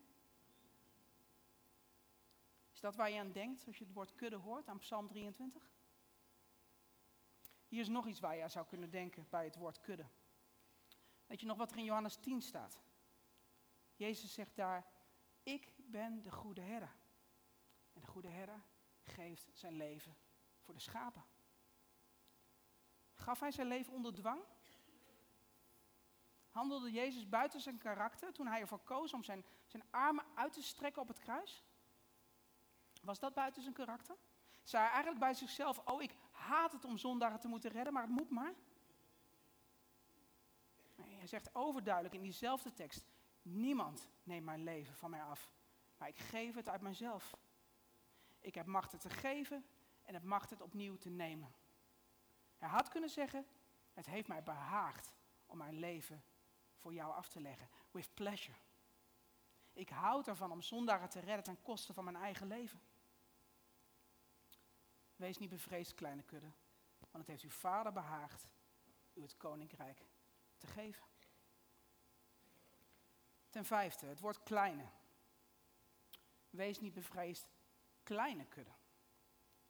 Is 2.74 2.80
dat 2.80 2.96
waar 2.96 3.10
je 3.10 3.20
aan 3.20 3.32
denkt 3.32 3.66
als 3.66 3.78
je 3.78 3.84
het 3.84 3.94
woord 3.94 4.16
kudde 4.16 4.36
hoort 4.36 4.68
aan 4.68 4.78
Psalm 4.78 5.08
23? 5.08 5.72
Hier 7.68 7.82
is 7.82 7.88
nog 7.88 8.08
iets 8.08 8.20
waar 8.20 8.36
je 8.36 8.44
aan 8.44 8.50
zou 8.50 8.66
kunnen 8.66 8.90
denken 8.90 9.28
bij 9.30 9.44
het 9.44 9.56
woord 9.56 9.80
kudde. 9.80 10.06
Weet 11.28 11.40
je 11.40 11.46
nog 11.46 11.58
wat 11.58 11.72
er 11.72 11.78
in 11.78 11.84
Johannes 11.84 12.16
10 12.16 12.42
staat? 12.42 12.82
Jezus 13.96 14.34
zegt 14.34 14.56
daar, 14.56 14.86
ik 15.44 15.74
ben 15.78 16.22
de 16.22 16.32
goede 16.32 16.62
herder. 16.62 16.96
En 17.94 18.02
de 18.02 18.08
goede 18.08 18.28
herder 18.28 18.64
geeft 19.02 19.50
zijn 19.54 19.74
leven 19.74 20.18
voor 20.60 20.74
de 20.74 20.80
schapen. 20.80 21.26
Gaf 23.14 23.40
hij 23.40 23.52
zijn 23.52 23.68
leven 23.68 23.94
onder 23.94 24.14
dwang? 24.14 24.42
Handelde 26.50 26.92
Jezus 26.92 27.30
buiten 27.30 27.62
zijn 27.62 27.78
karakter 27.78 28.34
toen 28.34 28.48
hij 28.48 28.62
ervoor 28.62 28.80
koos 28.80 29.14
om 29.14 29.24
zijn, 29.24 29.46
zijn 29.66 29.84
armen 29.90 30.26
uit 30.36 30.54
te 30.54 30.64
strekken 30.64 31.02
op 31.02 31.08
het 31.08 31.20
kruis? 31.20 31.64
Was 33.02 33.20
dat 33.20 33.34
buiten 33.34 33.62
zijn 33.62 33.74
karakter? 33.74 34.16
Zei 34.64 34.84
hij 34.84 34.92
eigenlijk 34.92 35.20
bij 35.20 35.34
zichzelf, 35.34 35.82
oh 35.86 36.02
ik 36.02 36.16
haat 36.32 36.72
het 36.72 36.86
om 36.86 36.98
zondaren 36.98 37.40
te 37.40 37.48
moeten 37.48 37.72
redden, 37.72 37.94
maar 37.94 38.04
het 38.04 38.12
moet 38.12 38.30
maar. 38.30 38.54
Hij 41.24 41.32
zegt 41.32 41.56
overduidelijk 41.56 42.16
in 42.16 42.22
diezelfde 42.22 42.74
tekst, 42.74 43.06
niemand 43.42 44.10
neemt 44.24 44.46
mijn 44.46 44.64
leven 44.64 44.96
van 44.96 45.10
mij 45.10 45.24
af, 45.24 45.52
maar 45.98 46.08
ik 46.08 46.18
geef 46.18 46.56
het 46.56 46.70
uit 46.70 46.82
mezelf. 46.82 47.38
Ik 48.40 48.56
heb 48.56 48.66
macht 48.66 48.92
het 48.92 49.02
te 49.02 49.10
geven 49.10 49.66
en 50.02 50.14
heb 50.14 50.24
macht 50.24 50.50
het 50.50 50.62
opnieuw 50.62 50.98
te 50.98 51.10
nemen. 51.10 51.56
Hij 52.58 52.70
had 52.70 52.90
kunnen 52.90 53.10
zeggen, 53.10 53.46
het 53.94 54.06
heeft 54.06 54.28
mij 54.28 54.44
behaagd 54.44 55.14
om 55.46 55.58
mijn 55.58 55.80
leven 55.80 56.24
voor 56.76 56.94
jou 56.94 57.14
af 57.14 57.30
te 57.30 57.42
leggen. 57.42 57.70
With 57.92 58.14
pleasure. 58.14 58.58
Ik 59.74 59.90
houd 59.90 60.28
ervan 60.28 60.52
om 60.52 60.62
zondaren 60.62 61.10
te 61.10 61.20
redden 61.20 61.44
ten 61.44 61.62
koste 61.62 61.94
van 61.94 62.04
mijn 62.04 62.16
eigen 62.16 62.48
leven. 62.48 62.82
Wees 65.16 65.38
niet 65.38 65.50
bevreesd, 65.50 65.94
kleine 65.94 66.24
kudde, 66.24 66.52
want 67.00 67.18
het 67.18 67.28
heeft 67.28 67.44
uw 67.44 67.60
vader 67.60 67.92
behaagd 67.92 68.48
u 69.14 69.22
het 69.22 69.38
koninkrijk 69.38 70.06
te 70.58 70.68
geven. 70.68 71.12
Ten 73.54 73.66
vijfde, 73.66 74.06
het 74.06 74.20
woord 74.20 74.44
kleine. 74.44 74.86
Wees 76.50 76.80
niet 76.80 76.94
bevreesd, 76.94 77.48
kleine 78.04 78.46
kudde. 78.46 78.72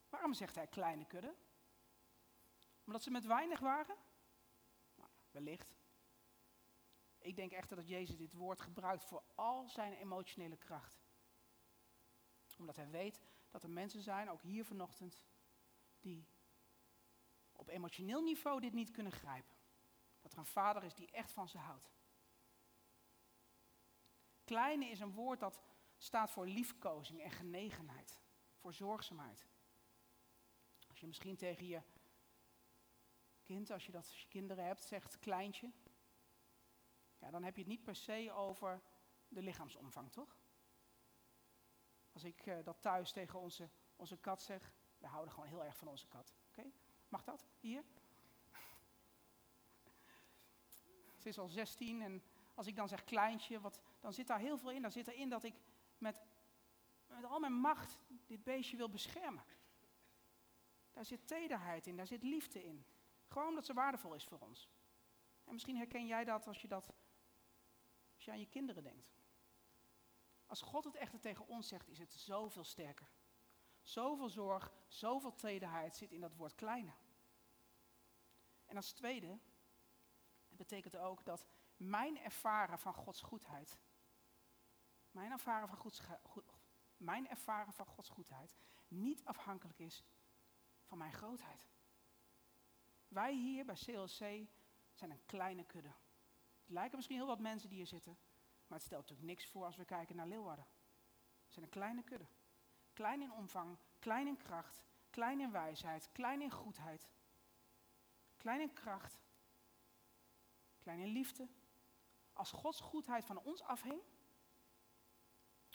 Waarom 0.10 0.34
zegt 0.34 0.56
hij 0.56 0.68
kleine 0.68 1.06
kudde? 1.06 1.36
Omdat 2.86 3.04
ze 3.04 3.12
met 3.12 3.26
weinig 3.26 3.60
waren? 3.60 3.96
Nou, 4.96 5.10
wellicht. 5.32 5.76
Ik 7.18 7.36
denk 7.36 7.52
echter 7.52 7.76
dat 7.76 7.88
Jezus 7.88 8.18
dit 8.18 8.34
woord 8.34 8.62
gebruikt 8.62 9.04
voor 9.04 9.24
al 9.36 9.70
zijn 9.70 9.94
emotionele 9.94 10.58
kracht. 10.58 11.02
Omdat 12.58 12.76
hij 12.76 12.90
weet 12.90 13.22
dat 13.50 13.64
er 13.64 13.70
mensen 13.70 14.02
zijn, 14.02 14.30
ook 14.30 14.42
hier 14.42 14.66
vanochtend, 14.66 15.24
die 16.00 16.28
op 17.52 17.68
emotioneel 17.68 18.22
niveau 18.22 18.60
dit 18.60 18.74
niet 18.74 18.92
kunnen 18.92 19.12
grijpen. 19.12 19.58
Dat 20.22 20.32
er 20.32 20.38
een 20.38 20.46
vader 20.46 20.84
is 20.84 20.94
die 20.94 21.12
echt 21.12 21.32
van 21.32 21.50
ze 21.50 21.58
houdt. 21.58 21.93
Kleine 24.44 24.86
is 24.86 25.00
een 25.00 25.14
woord 25.14 25.40
dat 25.40 25.62
staat 25.98 26.32
voor 26.32 26.48
liefkozing 26.48 27.22
en 27.22 27.32
genegenheid, 27.32 28.20
voor 28.56 28.74
zorgzaamheid. 28.74 29.48
Als 30.88 31.00
je 31.00 31.08
misschien 31.08 31.36
tegen 31.36 31.68
je 31.68 31.82
kind, 33.44 33.72
als 33.72 33.86
je 33.86 33.92
dat 33.92 34.06
als 34.06 34.22
je 34.22 34.28
kinderen 34.28 34.66
hebt, 34.66 34.84
zegt 34.84 35.20
kleintje, 35.20 35.72
ja, 37.20 37.32
dan 37.32 37.44
heb 37.44 37.56
je 37.56 37.62
het 37.62 37.70
niet 37.70 37.84
per 37.84 37.96
se 37.96 38.32
over 38.32 38.82
de 39.28 39.42
lichaamsomvang, 39.42 40.12
toch? 40.12 40.38
Als 42.12 42.24
ik 42.24 42.46
uh, 42.46 42.64
dat 42.64 42.82
thuis 42.82 43.12
tegen 43.12 43.40
onze, 43.40 43.70
onze 43.96 44.18
kat 44.18 44.42
zeg, 44.42 44.74
we 44.98 45.08
houden 45.08 45.34
gewoon 45.34 45.50
heel 45.50 45.64
erg 45.64 45.78
van 45.78 45.88
onze 45.88 46.08
kat. 46.08 46.36
Oké? 46.48 46.72
Mag 47.08 47.24
dat? 47.24 47.46
Hier? 47.60 47.84
Ze 51.22 51.30
is 51.30 51.40
al 51.40 51.48
16 51.48 52.02
en 52.02 52.24
als 52.54 52.68
ik 52.68 52.76
dan 52.76 52.88
zeg 52.88 53.04
kleintje, 53.04 53.60
wat, 53.60 53.82
dan 54.00 54.14
zit 54.14 54.28
daar 54.28 54.40
heel 54.40 54.58
veel 54.58 54.72
in. 54.72 54.82
Dan 54.82 54.92
zit 54.92 55.08
erin 55.08 55.30
dat 55.30 55.44
ik 55.44 55.56
met, 55.98 56.22
met 57.08 57.26
al 57.26 57.40
mijn 57.40 57.54
macht 57.54 58.00
dit 58.26 58.44
beestje 58.44 58.78
wil 58.78 58.90
beschermen. 58.90 59.44
Daar 60.92 61.06
zit 61.06 61.28
tederheid 61.28 61.88
in, 61.88 61.96
daar 61.96 62.08
zit 62.08 62.24
liefde 62.24 62.64
in. 62.64 62.86
Gewoon 63.28 63.48
omdat 63.48 63.66
ze 63.66 63.74
waardevol 63.74 64.14
is 64.14 64.24
voor 64.24 64.40
ons. 64.40 64.70
En 65.44 65.54
misschien 65.54 65.78
herken 65.78 66.06
jij 66.06 66.24
dat 66.24 66.48
als 66.48 66.62
je 66.62 66.68
dat 66.68 66.94
als 68.16 68.26
je 68.26 68.32
aan 68.32 68.40
je 68.40 68.50
kinderen 68.50 68.84
denkt. 68.84 69.12
Als 70.46 70.62
God 70.62 70.84
het 70.84 70.96
echter 70.96 71.20
tegen 71.20 71.48
ons 71.48 71.68
zegt, 71.68 71.90
is 71.90 72.00
het 72.00 72.14
zoveel 72.14 72.64
sterker. 72.64 73.12
Zoveel 73.82 74.30
zorg, 74.30 74.74
zoveel 74.88 75.36
tederheid 75.36 75.96
zit 75.96 76.12
in 76.12 76.22
dat 76.22 76.36
woord 76.36 76.56
kleine. 76.56 76.94
En 78.66 78.76
als 78.76 78.92
tweede 78.92 79.40
betekent 80.50 80.96
ook 80.96 81.26
dat 81.26 81.48
mijn 81.90 82.20
ervaren 82.20 82.80
van 82.80 82.94
Gods 82.94 83.22
goedheid, 83.22 83.78
mijn 85.12 85.32
ervaren 85.32 85.68
van 85.68 85.78
Gods, 85.78 86.02
mijn 86.98 87.30
ervaren 87.30 87.74
van 87.74 87.86
Gods 87.86 88.10
goedheid 88.10 88.56
niet 88.88 89.26
afhankelijk 89.26 89.80
is 89.80 90.06
van 90.84 90.98
mijn 90.98 91.14
grootheid. 91.14 91.70
Wij 93.08 93.34
hier 93.34 93.66
bij 93.66 93.76
CLC 93.76 94.48
zijn 94.94 95.12
een 95.12 95.26
kleine 95.26 95.66
kudde. 95.66 95.94
Het 96.60 96.70
lijken 96.70 96.96
misschien 96.96 97.18
heel 97.18 97.28
wat 97.28 97.40
mensen 97.40 97.70
die 97.70 97.78
hier 97.78 97.88
zitten, 97.88 98.18
maar 98.68 98.78
het 98.78 98.88
stelt 98.88 99.02
natuurlijk 99.02 99.30
niks 99.30 99.48
voor 99.48 99.66
als 99.66 99.76
we 99.76 99.86
kijken 99.86 100.16
naar 100.16 100.28
Leeuwarden. 100.28 100.68
We 101.46 101.52
zijn 101.52 101.66
een 101.66 101.72
kleine 101.72 102.04
kudde. 102.04 102.28
Klein 102.94 103.22
in 103.22 103.32
omvang, 103.32 103.78
klein 104.00 104.28
in 104.28 104.38
kracht, 104.38 104.86
klein 105.10 105.40
in 105.40 105.52
wijsheid, 105.52 106.10
klein 106.12 106.42
in 106.42 106.52
goedheid. 106.52 107.10
Klein 108.38 108.62
in 108.62 108.74
kracht, 108.74 109.22
klein 110.80 111.00
in 111.00 111.08
liefde. 111.08 111.50
Als 112.34 112.52
Gods 112.52 112.80
goedheid 112.80 113.26
van 113.26 113.38
ons 113.38 113.62
afhing, 113.62 114.02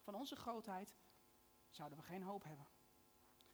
van 0.08 0.14
onze 0.14 0.36
grootheid, 0.36 0.96
zouden 1.68 1.98
we 1.98 2.04
geen 2.04 2.22
hoop 2.22 2.44
hebben. 2.44 2.66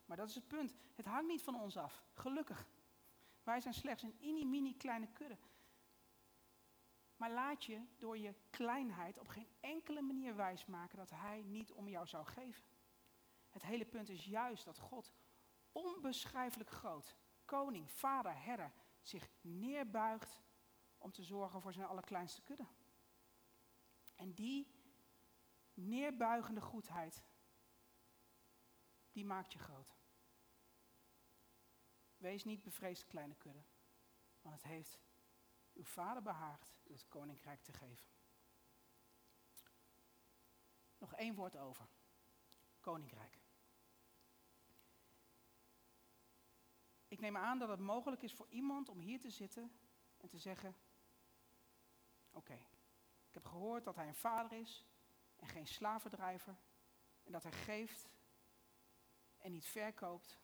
Maar 0.04 0.16
dat 0.16 0.28
is 0.28 0.34
het 0.34 0.48
punt. 0.48 0.76
Het 0.94 1.06
hangt 1.06 1.26
niet 1.26 1.42
van 1.42 1.60
ons 1.60 1.76
af. 1.76 2.04
Gelukkig. 2.12 2.66
Wij 3.42 3.60
zijn 3.60 3.74
slechts 3.74 4.02
een 4.02 4.16
mini-mini 4.20 4.76
kleine 4.76 5.12
kudde. 5.12 5.38
Maar 7.16 7.30
laat 7.30 7.64
je 7.64 7.86
door 7.98 8.18
je 8.18 8.34
kleinheid 8.50 9.18
op 9.18 9.28
geen 9.28 9.48
enkele 9.60 10.00
manier 10.00 10.36
wijsmaken 10.36 10.96
dat 10.96 11.10
Hij 11.10 11.42
niet 11.42 11.72
om 11.72 11.88
jou 11.88 12.06
zou 12.06 12.24
geven. 12.24 12.64
Het 13.50 13.62
hele 13.62 13.84
punt 13.84 14.08
is 14.08 14.24
juist 14.24 14.64
dat 14.64 14.78
God 14.78 15.12
onbeschrijfelijk 15.72 16.70
groot, 16.70 17.16
koning, 17.44 17.90
vader, 17.90 18.42
herder, 18.42 18.72
zich 19.02 19.30
neerbuigt 19.40 20.40
om 20.98 21.12
te 21.12 21.22
zorgen 21.22 21.60
voor 21.60 21.72
zijn 21.72 21.86
allerkleinste 21.86 22.42
kudde. 22.42 22.66
En 24.14 24.34
die 24.34 24.74
neerbuigende 25.74 26.60
goedheid, 26.60 27.24
die 29.12 29.24
maakt 29.24 29.52
je 29.52 29.58
groot. 29.58 29.96
Wees 32.16 32.44
niet 32.44 32.62
bevreesd, 32.62 33.06
kleine 33.06 33.34
kudde, 33.34 33.64
want 34.40 34.54
het 34.54 34.64
heeft 34.64 35.00
uw 35.72 35.84
vader 35.84 36.22
behaagt 36.22 36.74
u 36.84 36.92
het 36.92 37.08
koninkrijk 37.08 37.62
te 37.62 37.72
geven. 37.72 38.08
Nog 40.98 41.14
één 41.14 41.34
woord 41.34 41.56
over. 41.56 41.88
Koninkrijk. 42.80 43.42
Ik 47.08 47.20
neem 47.20 47.36
aan 47.36 47.58
dat 47.58 47.68
het 47.68 47.80
mogelijk 47.80 48.22
is 48.22 48.32
voor 48.32 48.48
iemand 48.48 48.88
om 48.88 49.00
hier 49.00 49.20
te 49.20 49.30
zitten 49.30 49.78
en 50.16 50.28
te 50.28 50.38
zeggen: 50.38 50.76
Oké, 52.30 52.66
ik 53.34 53.42
heb 53.42 53.52
gehoord 53.52 53.84
dat 53.84 53.96
hij 53.96 54.06
een 54.06 54.14
vader 54.14 54.58
is 54.58 54.84
en 55.36 55.48
geen 55.48 55.66
slavendrijver. 55.66 56.56
En 57.22 57.32
dat 57.32 57.42
hij 57.42 57.52
geeft 57.52 58.08
en 59.38 59.52
niet 59.52 59.66
verkoopt. 59.66 60.38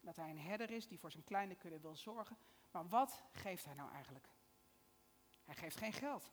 Dat 0.00 0.16
hij 0.16 0.30
een 0.30 0.38
herder 0.38 0.70
is 0.70 0.86
die 0.86 0.98
voor 0.98 1.10
zijn 1.10 1.24
kleine 1.24 1.54
kudde 1.54 1.80
wil 1.80 1.96
zorgen. 1.96 2.38
Maar 2.70 2.88
wat 2.88 3.24
geeft 3.32 3.64
hij 3.64 3.74
nou 3.74 3.92
eigenlijk? 3.92 4.28
Hij 5.44 5.54
geeft 5.54 5.76
geen 5.76 5.92
geld. 5.92 6.32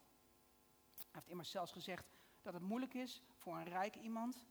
Hij 0.96 1.08
heeft 1.12 1.28
immers 1.28 1.52
zelfs 1.52 1.72
gezegd 1.72 2.10
dat 2.42 2.54
het 2.54 2.64
moeilijk 2.64 2.94
is 2.94 3.24
voor 3.36 3.56
een 3.56 3.70
rijk 3.70 3.96
iemand 3.96 4.46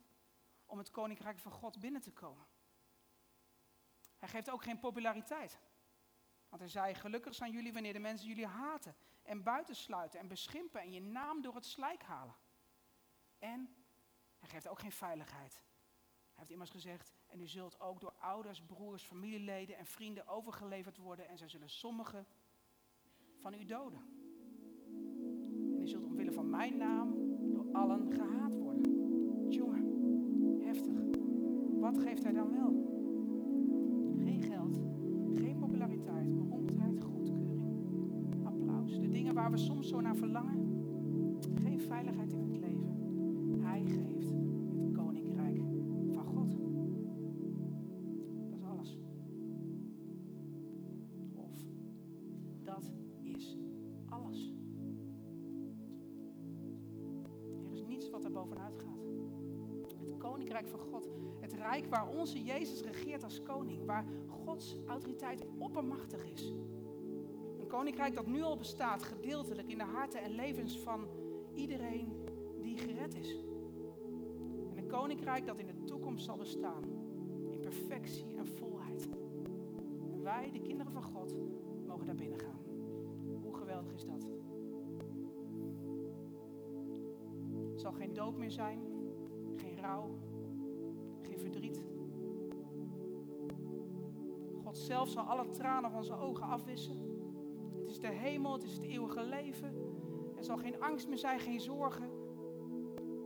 om 0.67 0.79
het 0.79 0.91
koninkrijk 0.91 1.39
van 1.39 1.53
God 1.53 1.81
binnen 1.81 2.01
te 2.01 2.13
komen. 2.13 2.47
Hij 4.19 4.29
geeft 4.29 4.51
ook 4.51 4.63
geen 4.63 4.79
populariteit. 4.79 5.61
Want 6.49 6.63
hij 6.63 6.71
zei, 6.71 6.95
gelukkig 6.95 7.35
zijn 7.35 7.53
jullie 7.53 7.73
wanneer 7.73 7.93
de 7.93 7.99
mensen 7.99 8.29
jullie 8.29 8.47
haten 8.47 8.97
en 9.23 9.43
buitensluiten 9.43 10.21
en 10.21 10.29
beschimpen 10.29 10.81
en 10.81 10.93
je 10.93 11.01
naam 11.01 11.43
door 11.43 11.55
het 11.55 11.67
slijk 11.67 12.03
halen. 12.03 12.35
En 13.39 13.75
hij 14.39 14.49
geeft 14.49 14.69
ook 14.69 14.79
geen 14.79 14.93
veiligheid. 14.93 15.53
Hij 15.53 16.35
heeft 16.35 16.51
immers 16.51 16.71
gezegd, 16.71 17.15
en 17.27 17.41
u 17.41 17.47
zult 17.47 17.81
ook 17.81 18.01
door 18.01 18.15
ouders, 18.19 18.63
broers, 18.63 19.03
familieleden 19.03 19.77
en 19.77 19.87
vrienden 19.87 20.27
overgeleverd 20.27 20.97
worden 20.97 21.29
en 21.29 21.39
zij 21.39 21.49
zullen 21.49 21.71
sommigen 21.71 22.27
van 23.37 23.55
u 23.55 23.65
doden. 23.65 24.01
En 25.75 25.83
u 25.83 25.87
zult 25.87 26.05
omwille 26.05 26.33
van 26.33 26.51
mijn 26.51 26.77
naam 26.77 27.15
door 27.53 27.73
allen 27.73 28.13
gehaat 28.13 28.55
worden. 28.55 29.49
Jongen, 29.49 30.61
heftig. 30.63 30.99
Wat 31.81 31.99
geeft 31.99 32.23
hij 32.23 32.33
dan 32.33 32.51
wel? 32.51 33.00
Waar 39.51 39.59
we 39.59 39.65
soms 39.65 39.89
zo 39.89 40.01
naar 40.01 40.17
verlangen? 40.17 40.59
Geen 41.63 41.81
veiligheid 41.81 42.33
in 42.33 42.41
het 42.41 42.57
leven. 42.57 43.61
Hij 43.61 43.85
geeft 43.85 44.31
het 44.31 44.93
koninkrijk 44.93 45.61
van 46.13 46.25
God. 46.25 46.57
Dat 48.41 48.53
is 48.53 48.63
alles. 48.63 48.99
Of 51.35 51.65
dat 52.63 52.93
is 53.23 53.57
alles. 54.09 54.53
Er 57.65 57.73
is 57.73 57.83
niets 57.83 58.11
wat 58.11 58.25
er 58.25 58.33
bovenuit 58.33 58.79
gaat. 58.79 59.05
Het 59.99 60.17
koninkrijk 60.19 60.69
van 60.69 60.81
God. 60.81 61.09
Het 61.41 61.53
rijk 61.53 61.87
waar 61.87 62.09
onze 62.09 62.43
Jezus 62.43 62.83
regeert 62.83 63.25
als 63.25 63.43
koning. 63.43 63.85
Waar 63.85 64.05
Gods 64.27 64.77
autoriteit 64.87 65.45
oppermachtig 65.59 66.25
is. 66.25 66.55
Koninkrijk 67.71 68.15
dat 68.15 68.27
nu 68.27 68.43
al 68.43 68.57
bestaat, 68.57 69.03
gedeeltelijk 69.03 69.69
in 69.69 69.79
de 69.79 69.85
harten 69.85 70.23
en 70.23 70.31
levens 70.31 70.79
van 70.79 71.09
iedereen 71.55 72.13
die 72.61 72.77
gered 72.77 73.15
is. 73.15 73.37
En 74.71 74.77
een 74.77 74.87
koninkrijk 74.87 75.47
dat 75.47 75.59
in 75.59 75.67
de 75.67 75.85
toekomst 75.85 76.25
zal 76.25 76.37
bestaan. 76.37 76.83
In 77.51 77.61
perfectie 77.61 78.37
en 78.37 78.47
volheid. 78.47 79.09
En 80.13 80.23
wij, 80.23 80.51
de 80.53 80.61
kinderen 80.61 80.93
van 80.93 81.03
God, 81.03 81.37
mogen 81.87 82.07
daar 82.07 82.15
binnen 82.15 82.39
gaan. 82.39 82.61
Hoe 83.43 83.55
geweldig 83.55 83.93
is 83.93 84.05
dat? 84.05 84.29
Het 87.71 87.81
zal 87.81 87.93
geen 87.93 88.13
dood 88.13 88.37
meer 88.37 88.51
zijn, 88.51 88.81
geen 89.57 89.81
rouw, 89.81 90.19
geen 91.23 91.39
verdriet. 91.39 91.83
God 94.63 94.79
zelf 94.79 95.09
zal 95.09 95.25
alle 95.25 95.51
tranen 95.51 95.91
van 95.91 95.99
onze 95.99 96.17
ogen 96.17 96.45
afwissen. 96.45 97.10
Is 98.01 98.07
de 98.07 98.13
hemel, 98.13 98.53
het 98.53 98.63
is 98.63 98.73
het 98.73 98.83
eeuwige 98.83 99.25
leven. 99.25 99.75
Er 100.37 100.45
zal 100.45 100.57
geen 100.57 100.81
angst 100.81 101.09
meer 101.09 101.19
zijn, 101.19 101.41
geen 101.41 101.61
zorgen. 101.61 102.11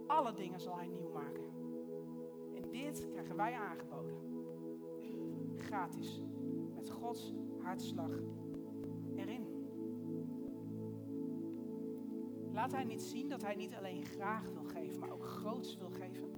Alle 0.06 0.32
dingen 0.32 0.60
zal 0.60 0.76
Hij 0.76 0.86
nieuw 0.86 1.10
maken. 1.12 1.44
En 2.54 2.70
dit 2.70 3.08
krijgen 3.12 3.36
wij 3.36 3.52
aangeboden. 3.52 4.16
Gratis. 5.56 6.22
Met 6.74 6.90
Gods 6.90 7.32
hartslag 7.62 8.10
erin. 9.16 9.46
Laat 12.52 12.72
Hij 12.72 12.84
niet 12.84 13.02
zien 13.02 13.28
dat 13.28 13.42
Hij 13.42 13.54
niet 13.54 13.74
alleen 13.74 14.04
graag 14.04 14.50
wil 14.52 14.64
geven, 14.64 15.00
maar 15.00 15.12
ook 15.12 15.24
groots 15.24 15.76
wil 15.76 15.90
geven. 15.90 16.30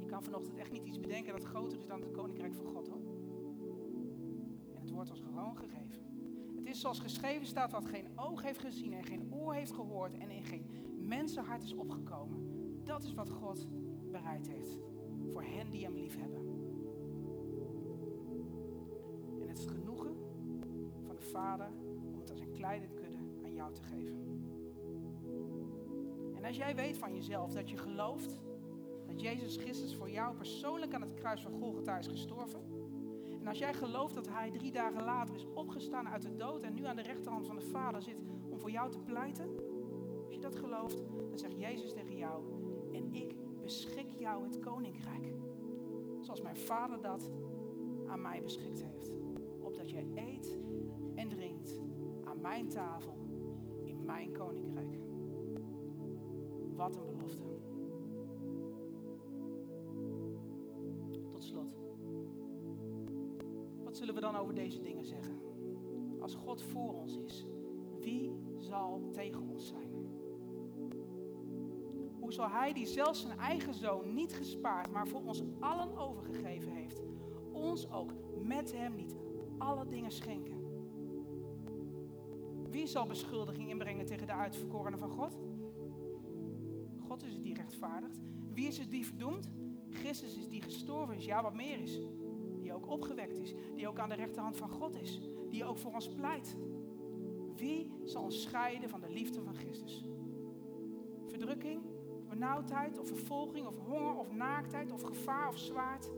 Je 0.00 0.06
kan 0.06 0.22
vanochtend 0.22 0.58
echt 0.58 0.72
niet 0.72 0.84
iets 0.84 1.00
bedenken 1.00 1.32
dat 1.32 1.44
groter 1.44 1.78
is 1.78 1.86
dan 1.86 2.00
het 2.00 2.10
koninkrijk 2.10 2.54
van 2.54 2.66
God 2.66 2.88
hoor. 2.88 3.19
Wordt 5.00 5.14
ons 5.14 5.24
gewoon 5.34 5.56
gegeven. 5.56 5.98
Het 6.56 6.66
is 6.66 6.80
zoals 6.80 6.98
geschreven 6.98 7.46
staat 7.46 7.70
wat 7.70 7.86
geen 7.86 8.06
oog 8.18 8.42
heeft 8.42 8.58
gezien 8.58 8.92
en 8.92 9.04
geen 9.04 9.34
oor 9.34 9.54
heeft 9.54 9.72
gehoord 9.72 10.18
en 10.18 10.30
in 10.30 10.44
geen 10.44 10.66
mensenhart 10.98 11.62
is 11.62 11.74
opgekomen. 11.74 12.38
Dat 12.84 13.02
is 13.02 13.14
wat 13.14 13.30
God 13.30 13.66
bereid 14.10 14.48
heeft 14.48 14.78
voor 15.32 15.42
hen 15.42 15.70
die 15.70 15.84
hem 15.84 15.94
lief 15.94 16.16
hebben. 16.16 16.38
En 19.40 19.48
het 19.48 19.58
is 19.58 19.64
het 19.64 19.72
genoegen 19.72 20.16
van 21.06 21.16
de 21.16 21.22
Vader 21.22 21.70
om 22.12 22.18
het 22.18 22.30
als 22.30 22.40
een 22.40 22.52
kleine 22.52 22.88
kudde 22.88 23.18
aan 23.44 23.54
jou 23.54 23.74
te 23.74 23.82
geven. 23.82 24.18
En 26.34 26.44
als 26.44 26.56
jij 26.56 26.74
weet 26.74 26.98
van 26.98 27.14
jezelf 27.14 27.52
dat 27.52 27.70
je 27.70 27.76
gelooft 27.76 28.40
dat 29.06 29.20
Jezus 29.20 29.56
Christus 29.56 29.94
voor 29.94 30.10
jou 30.10 30.34
persoonlijk 30.34 30.94
aan 30.94 31.02
het 31.02 31.14
kruis 31.14 31.42
van 31.42 31.52
Golgotha 31.52 31.98
is 31.98 32.06
gestorven. 32.06 32.79
En 33.40 33.46
als 33.46 33.58
jij 33.58 33.74
gelooft 33.74 34.14
dat 34.14 34.28
hij 34.28 34.50
drie 34.50 34.72
dagen 34.72 35.04
later 35.04 35.34
is 35.34 35.46
opgestaan 35.54 36.08
uit 36.08 36.22
de 36.22 36.36
dood 36.36 36.62
en 36.62 36.74
nu 36.74 36.84
aan 36.84 36.96
de 36.96 37.02
rechterhand 37.02 37.46
van 37.46 37.56
de 37.56 37.66
Vader 37.66 38.02
zit 38.02 38.16
om 38.50 38.58
voor 38.58 38.70
jou 38.70 38.90
te 38.90 38.98
pleiten. 38.98 39.48
Als 40.24 40.34
je 40.34 40.40
dat 40.40 40.56
gelooft, 40.56 41.02
dan 41.28 41.38
zegt 41.38 41.58
Jezus 41.58 41.92
tegen 41.92 42.16
jou, 42.16 42.42
en 42.92 43.14
ik 43.14 43.34
beschik 43.62 44.10
jou 44.18 44.44
het 44.44 44.58
koninkrijk. 44.58 45.34
Zoals 46.20 46.40
mijn 46.40 46.56
Vader 46.56 47.00
dat 47.00 47.30
aan 48.06 48.22
mij 48.22 48.42
beschikt 48.42 48.82
heeft. 48.82 49.10
Opdat 49.60 49.90
jij 49.90 50.06
eet 50.14 50.58
en 51.14 51.28
drinkt 51.28 51.80
aan 52.24 52.40
mijn 52.40 52.68
tafel 52.68 53.16
in 53.84 54.04
mijn 54.04 54.32
koninkrijk. 54.32 54.98
Wat 56.74 56.96
een 56.96 57.06
belofte. 57.06 57.59
Zullen 64.00 64.14
we 64.14 64.20
dan 64.20 64.36
over 64.36 64.54
deze 64.54 64.80
dingen 64.80 65.04
zeggen? 65.04 65.40
Als 66.20 66.34
God 66.34 66.62
voor 66.62 66.94
ons 66.94 67.16
is, 67.16 67.46
wie 67.98 68.32
zal 68.58 69.10
tegen 69.12 69.48
ons 69.48 69.66
zijn? 69.66 69.90
Hoe 72.20 72.32
zal 72.32 72.48
Hij 72.48 72.72
die 72.72 72.86
zelfs 72.86 73.20
zijn 73.20 73.38
eigen 73.38 73.74
zoon 73.74 74.14
niet 74.14 74.34
gespaard, 74.34 74.90
maar 74.90 75.08
voor 75.08 75.22
ons 75.24 75.42
allen 75.58 75.96
overgegeven 75.96 76.72
heeft, 76.72 77.02
ons 77.52 77.90
ook 77.90 78.12
met 78.42 78.72
Hem 78.72 78.94
niet 78.94 79.16
alle 79.58 79.86
dingen 79.86 80.12
schenken? 80.12 80.58
Wie 82.70 82.86
zal 82.86 83.06
beschuldiging 83.06 83.68
inbrengen 83.68 84.06
tegen 84.06 84.26
de 84.26 84.32
uitverkorenen 84.32 84.98
van 84.98 85.10
God? 85.10 85.38
God 87.06 87.24
is 87.24 87.32
het 87.32 87.42
die 87.42 87.54
rechtvaardigt. 87.54 88.20
Wie 88.52 88.66
is 88.66 88.78
het 88.78 88.90
die 88.90 89.06
verdoemt? 89.06 89.50
Christus 89.90 90.36
is 90.36 90.48
die 90.48 90.62
gestorven 90.62 91.16
is, 91.16 91.24
ja 91.24 91.42
wat 91.42 91.54
meer 91.54 91.80
is. 91.80 92.00
Ook 92.80 92.90
opgewekt 92.90 93.38
is, 93.38 93.54
die 93.74 93.88
ook 93.88 93.98
aan 93.98 94.08
de 94.08 94.14
rechterhand 94.14 94.56
van 94.56 94.68
God 94.68 95.00
is, 95.00 95.20
die 95.48 95.64
ook 95.64 95.78
voor 95.78 95.92
ons 95.92 96.08
pleit. 96.08 96.56
Wie 97.56 97.92
zal 98.04 98.22
ons 98.22 98.42
scheiden 98.42 98.88
van 98.88 99.00
de 99.00 99.10
liefde 99.10 99.42
van 99.42 99.54
Christus? 99.54 100.04
Verdrukking, 101.26 101.82
benauwdheid 102.28 102.98
of 102.98 103.06
vervolging 103.06 103.66
of 103.66 103.78
honger 103.78 104.14
of 104.14 104.32
naaktheid 104.32 104.92
of 104.92 105.02
gevaar 105.02 105.48
of 105.48 105.58
zwaard? 105.58 106.10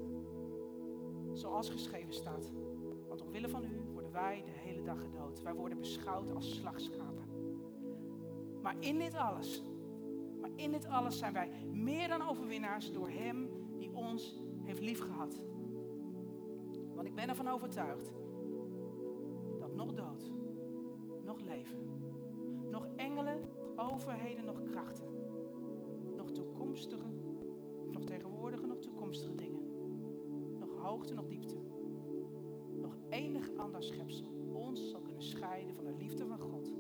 Zoals 1.33 1.71
geschreven 1.71 2.15
staat. 2.15 2.53
Want 3.09 3.23
omwille 3.23 3.49
van 3.49 3.65
u 3.65 3.83
worden 3.93 4.13
wij 4.13 4.43
de 4.45 4.51
hele 4.51 4.83
dag 4.83 5.01
gedood. 5.01 5.43
Wij 5.43 5.55
worden 5.55 5.79
beschouwd 5.79 6.35
als 6.35 6.57
slagschapen. 6.57 7.23
Maar 8.63 8.77
in 8.79 8.99
dit 8.99 9.15
alles, 9.15 9.63
maar 10.41 10.51
in 10.57 10.73
dit 10.73 10.87
alles 10.87 11.19
zijn 11.19 11.33
wij 11.33 11.51
meer 11.73 12.09
dan 12.09 12.29
overwinnaars 12.29 12.93
door 12.93 13.09
Hem 13.09 13.49
die 13.79 13.93
ons 13.93 14.43
heeft 14.63 14.81
liefgehad. 14.81 15.41
Ik 17.13 17.19
ben 17.19 17.29
ervan 17.29 17.49
overtuigd 17.49 18.13
dat 19.59 19.75
nog 19.75 19.95
dood, 19.95 20.31
nog 21.25 21.41
leven, 21.41 21.79
nog 22.71 22.87
engelen, 22.97 23.41
overheden, 23.77 24.45
nog 24.45 24.63
krachten, 24.63 25.07
nog 26.17 26.31
toekomstige, 26.31 27.07
nog 27.91 28.05
tegenwoordige, 28.05 28.67
nog 28.67 28.79
toekomstige 28.79 29.35
dingen, 29.35 29.61
nog 30.59 30.77
hoogte, 30.77 31.15
nog 31.15 31.27
diepte, 31.27 31.57
nog 32.81 32.97
enig 33.09 33.51
ander 33.57 33.83
schepsel 33.83 34.33
ons 34.53 34.91
zal 34.91 35.01
kunnen 35.01 35.23
scheiden 35.23 35.75
van 35.75 35.85
de 35.85 35.95
liefde 35.95 36.27
van 36.27 36.39
God 36.39 36.73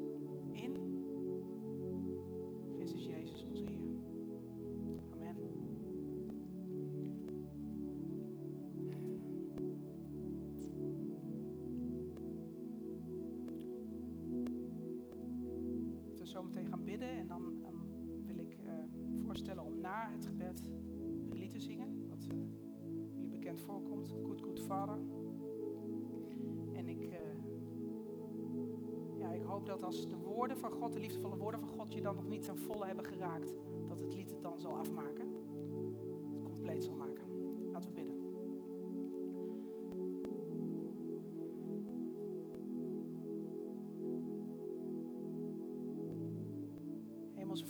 en 17.01 17.27
dan, 17.27 17.43
wil 18.27 18.39
ik 18.39 18.57
eh, 18.65 18.73
voorstellen 19.25 19.65
om 19.65 19.81
na 19.81 20.11
het 20.11 20.27
gebed 20.27 20.63
een 21.31 21.39
lied 21.39 21.51
te 21.51 21.61
zingen, 21.61 22.09
wat 22.09 22.25
jullie 22.25 22.55
bekend 23.31 23.61
voorkomt, 23.61 24.15
Good 24.25 24.41
Good 24.41 24.61
Father. 24.61 24.99
En 26.73 26.89
ik, 26.89 27.03
eh, 27.03 27.19
ja, 29.19 29.33
ik 29.33 29.43
hoop 29.43 29.67
dat 29.67 29.83
als 29.83 30.09
de 30.09 30.17
woorden 30.17 30.57
van 30.57 30.71
God, 30.71 30.93
de 30.93 31.01
liefdevolle 31.01 31.37
woorden 31.37 31.61
van 31.61 31.69
God, 31.69 31.93
je 31.93 32.01
dan 32.01 32.15
nog 32.15 32.29
niet 32.29 32.43
ten 32.43 32.59
volle 32.59 32.87
hebben 32.87 33.05
geraakt, 33.05 33.55
dat 33.89 34.01
het 34.01 34.15
lied 34.15 34.31
het 34.31 34.43
dan 34.43 34.61
zal 34.61 34.77
afmaken, 34.77 35.12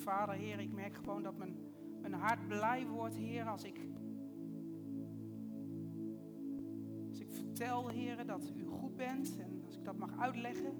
Vader, 0.02 0.34
Heer, 0.34 0.60
ik 0.60 0.72
merk 0.72 0.94
gewoon 0.94 1.22
dat 1.22 1.36
mijn, 1.36 1.56
mijn 2.00 2.12
hart 2.12 2.48
blij 2.48 2.86
wordt, 2.86 3.14
Heer, 3.14 3.44
als 3.44 3.64
ik, 3.64 3.80
als 7.08 7.20
ik 7.20 7.32
vertel, 7.32 7.88
Heer, 7.88 8.26
dat 8.26 8.52
u 8.56 8.64
goed 8.64 8.96
bent 8.96 9.38
en 9.38 9.62
als 9.64 9.76
ik 9.76 9.84
dat 9.84 9.96
mag 9.96 10.18
uitleggen. 10.18 10.72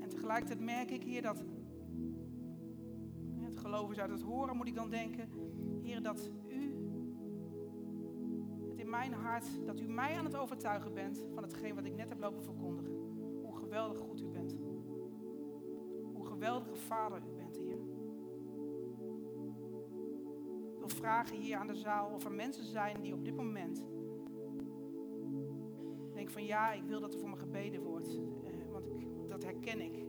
En 0.00 0.08
tegelijkertijd 0.08 0.60
merk 0.60 0.90
ik, 0.90 1.02
Heer, 1.02 1.22
dat 1.22 1.44
het 3.40 3.56
geloof 3.56 3.90
is 3.90 3.98
uit 3.98 4.10
het 4.10 4.22
horen, 4.22 4.56
moet 4.56 4.68
ik 4.68 4.74
dan 4.74 4.90
denken, 4.90 5.28
Heer, 5.82 6.02
dat 6.02 6.30
u 6.48 6.62
het 8.68 8.78
in 8.78 8.90
mijn 8.90 9.12
hart, 9.12 9.66
dat 9.66 9.80
u 9.80 9.88
mij 9.88 10.18
aan 10.18 10.24
het 10.24 10.36
overtuigen 10.36 10.94
bent 10.94 11.26
van 11.34 11.42
hetgeen 11.42 11.74
wat 11.74 11.84
ik 11.84 11.96
net 11.96 12.08
heb 12.08 12.20
lopen 12.20 12.42
verkondigen. 12.42 12.92
Hoe 13.42 13.56
geweldig 13.56 13.98
goed 13.98 14.20
u 14.20 14.26
bent. 14.26 14.56
geweldige 16.38 16.74
Vader 16.74 17.22
u 17.26 17.37
vragen 20.98 21.36
hier 21.36 21.56
aan 21.56 21.66
de 21.66 21.74
zaal 21.74 22.10
of 22.14 22.24
er 22.24 22.32
mensen 22.32 22.64
zijn 22.64 23.00
die 23.00 23.14
op 23.14 23.24
dit 23.24 23.36
moment 23.36 23.84
denken 26.18 26.32
van 26.32 26.44
ja, 26.44 26.72
ik 26.72 26.82
wil 26.82 27.00
dat 27.00 27.14
er 27.14 27.20
voor 27.20 27.30
me 27.30 27.36
gebeden 27.36 27.82
wordt. 27.82 28.08
Eh, 28.44 28.70
want 28.70 28.86
ik, 28.86 29.28
dat 29.28 29.42
herken 29.42 29.80
ik. 29.80 30.06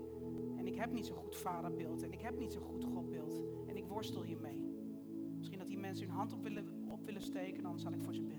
En 0.58 0.68
ik 0.68 0.76
heb 0.76 0.92
niet 0.92 1.06
zo'n 1.06 1.16
goed 1.16 1.38
vaderbeeld 1.38 2.04
en 2.04 2.12
ik 2.12 2.22
heb 2.22 2.40
niet 2.40 2.52
zo'n 2.52 2.64
goed 2.64 2.84
Godbeeld. 2.84 3.42
En 3.68 3.78
ik 3.78 3.86
worstel 3.86 4.24
hiermee. 4.24 4.60
Misschien 5.38 5.60
dat 5.60 5.68
die 5.68 5.78
mensen 5.78 6.06
hun 6.06 6.16
hand 6.16 6.34
op 6.34 6.44
willen, 6.44 6.86
op 6.92 7.06
willen 7.06 7.22
steken, 7.22 7.64
dan 7.64 7.80
zal 7.80 7.94
ik 7.94 8.02
voor 8.02 8.14
ze 8.14 8.22
bidden. 8.22 8.39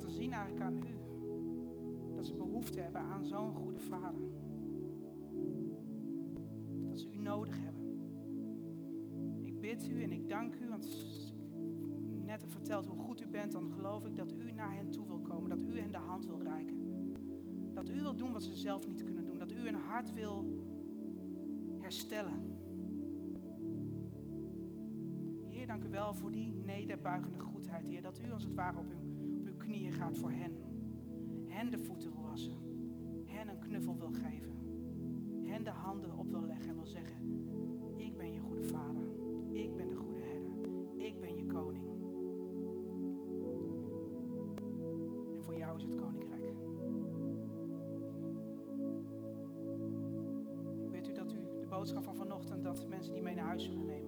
Laten 0.00 0.16
zien 0.16 0.32
eigenlijk 0.32 0.64
aan 0.64 0.76
u 0.76 1.00
dat 2.14 2.26
ze 2.26 2.34
behoefte 2.34 2.80
hebben 2.80 3.00
aan 3.00 3.24
zo'n 3.24 3.54
goede 3.54 3.80
vader. 3.80 4.22
Dat 6.88 7.00
ze 7.00 7.12
u 7.12 7.16
nodig 7.16 7.58
hebben. 7.62 7.88
Ik 9.42 9.60
bid 9.60 9.88
u 9.88 10.02
en 10.02 10.12
ik 10.12 10.28
dank 10.28 10.54
u, 10.54 10.68
want 10.68 10.84
ik 12.10 12.24
net 12.24 12.40
heb 12.40 12.50
verteld 12.50 12.86
hoe 12.86 12.98
goed 12.98 13.20
u 13.20 13.28
bent, 13.28 13.52
dan 13.52 13.72
geloof 13.72 14.06
ik 14.06 14.16
dat 14.16 14.32
u 14.32 14.52
naar 14.52 14.74
hen 14.74 14.90
toe 14.90 15.06
wil 15.06 15.20
komen, 15.20 15.50
dat 15.50 15.62
u 15.62 15.78
hen 15.78 15.92
de 15.92 15.98
hand 15.98 16.26
wil 16.26 16.42
reiken. 16.42 16.78
Dat 17.74 17.88
u 17.88 17.94
wil 17.94 18.16
doen 18.16 18.32
wat 18.32 18.42
ze 18.42 18.54
zelf 18.54 18.86
niet 18.86 19.04
kunnen 19.04 19.24
doen, 19.24 19.38
dat 19.38 19.52
u 19.52 19.56
hun 19.56 19.74
hart 19.74 20.12
wil 20.12 20.44
herstellen. 21.78 22.58
Heer, 25.48 25.66
dank 25.66 25.84
u 25.84 25.88
wel 25.88 26.14
voor 26.14 26.30
die 26.30 26.52
nederbuigende 26.52 27.38
goedheid, 27.38 27.86
Heer, 27.86 28.02
dat 28.02 28.20
u 28.20 28.32
als 28.32 28.42
het 28.42 28.54
ware 28.54 28.78
op 28.78 28.88
knieën 28.88 28.99
gaat 30.00 30.18
voor 30.18 30.30
hen. 30.30 30.52
Hen 31.46 31.70
de 31.70 31.78
voeten 31.78 32.12
wil 32.12 32.22
wassen, 32.22 32.56
hen 33.24 33.48
een 33.48 33.58
knuffel 33.58 33.98
wil 33.98 34.12
geven, 34.12 34.52
hen 35.42 35.64
de 35.64 35.70
handen 35.70 36.18
op 36.18 36.30
wil 36.30 36.42
leggen 36.46 36.68
en 36.68 36.74
wil 36.74 36.86
zeggen, 36.86 37.16
ik 37.96 38.16
ben 38.16 38.32
je 38.32 38.40
goede 38.40 38.64
vader, 38.64 39.02
ik 39.52 39.76
ben 39.76 39.88
de 39.88 39.94
goede 39.94 40.20
herder, 40.20 40.50
ik 40.96 41.20
ben 41.20 41.36
je 41.36 41.46
koning. 41.46 41.84
En 45.34 45.42
voor 45.42 45.56
jou 45.56 45.76
is 45.76 45.82
het 45.82 45.94
koninkrijk. 45.94 46.54
Bid 50.90 51.08
u 51.08 51.12
dat 51.12 51.32
u 51.32 51.58
de 51.60 51.66
boodschap 51.68 52.04
van 52.04 52.16
vanochtend, 52.16 52.62
dat 52.64 52.88
mensen 52.88 53.12
die 53.12 53.22
mee 53.22 53.34
naar 53.34 53.46
huis 53.46 53.64
zullen 53.64 53.86
nemen, 53.86 53.99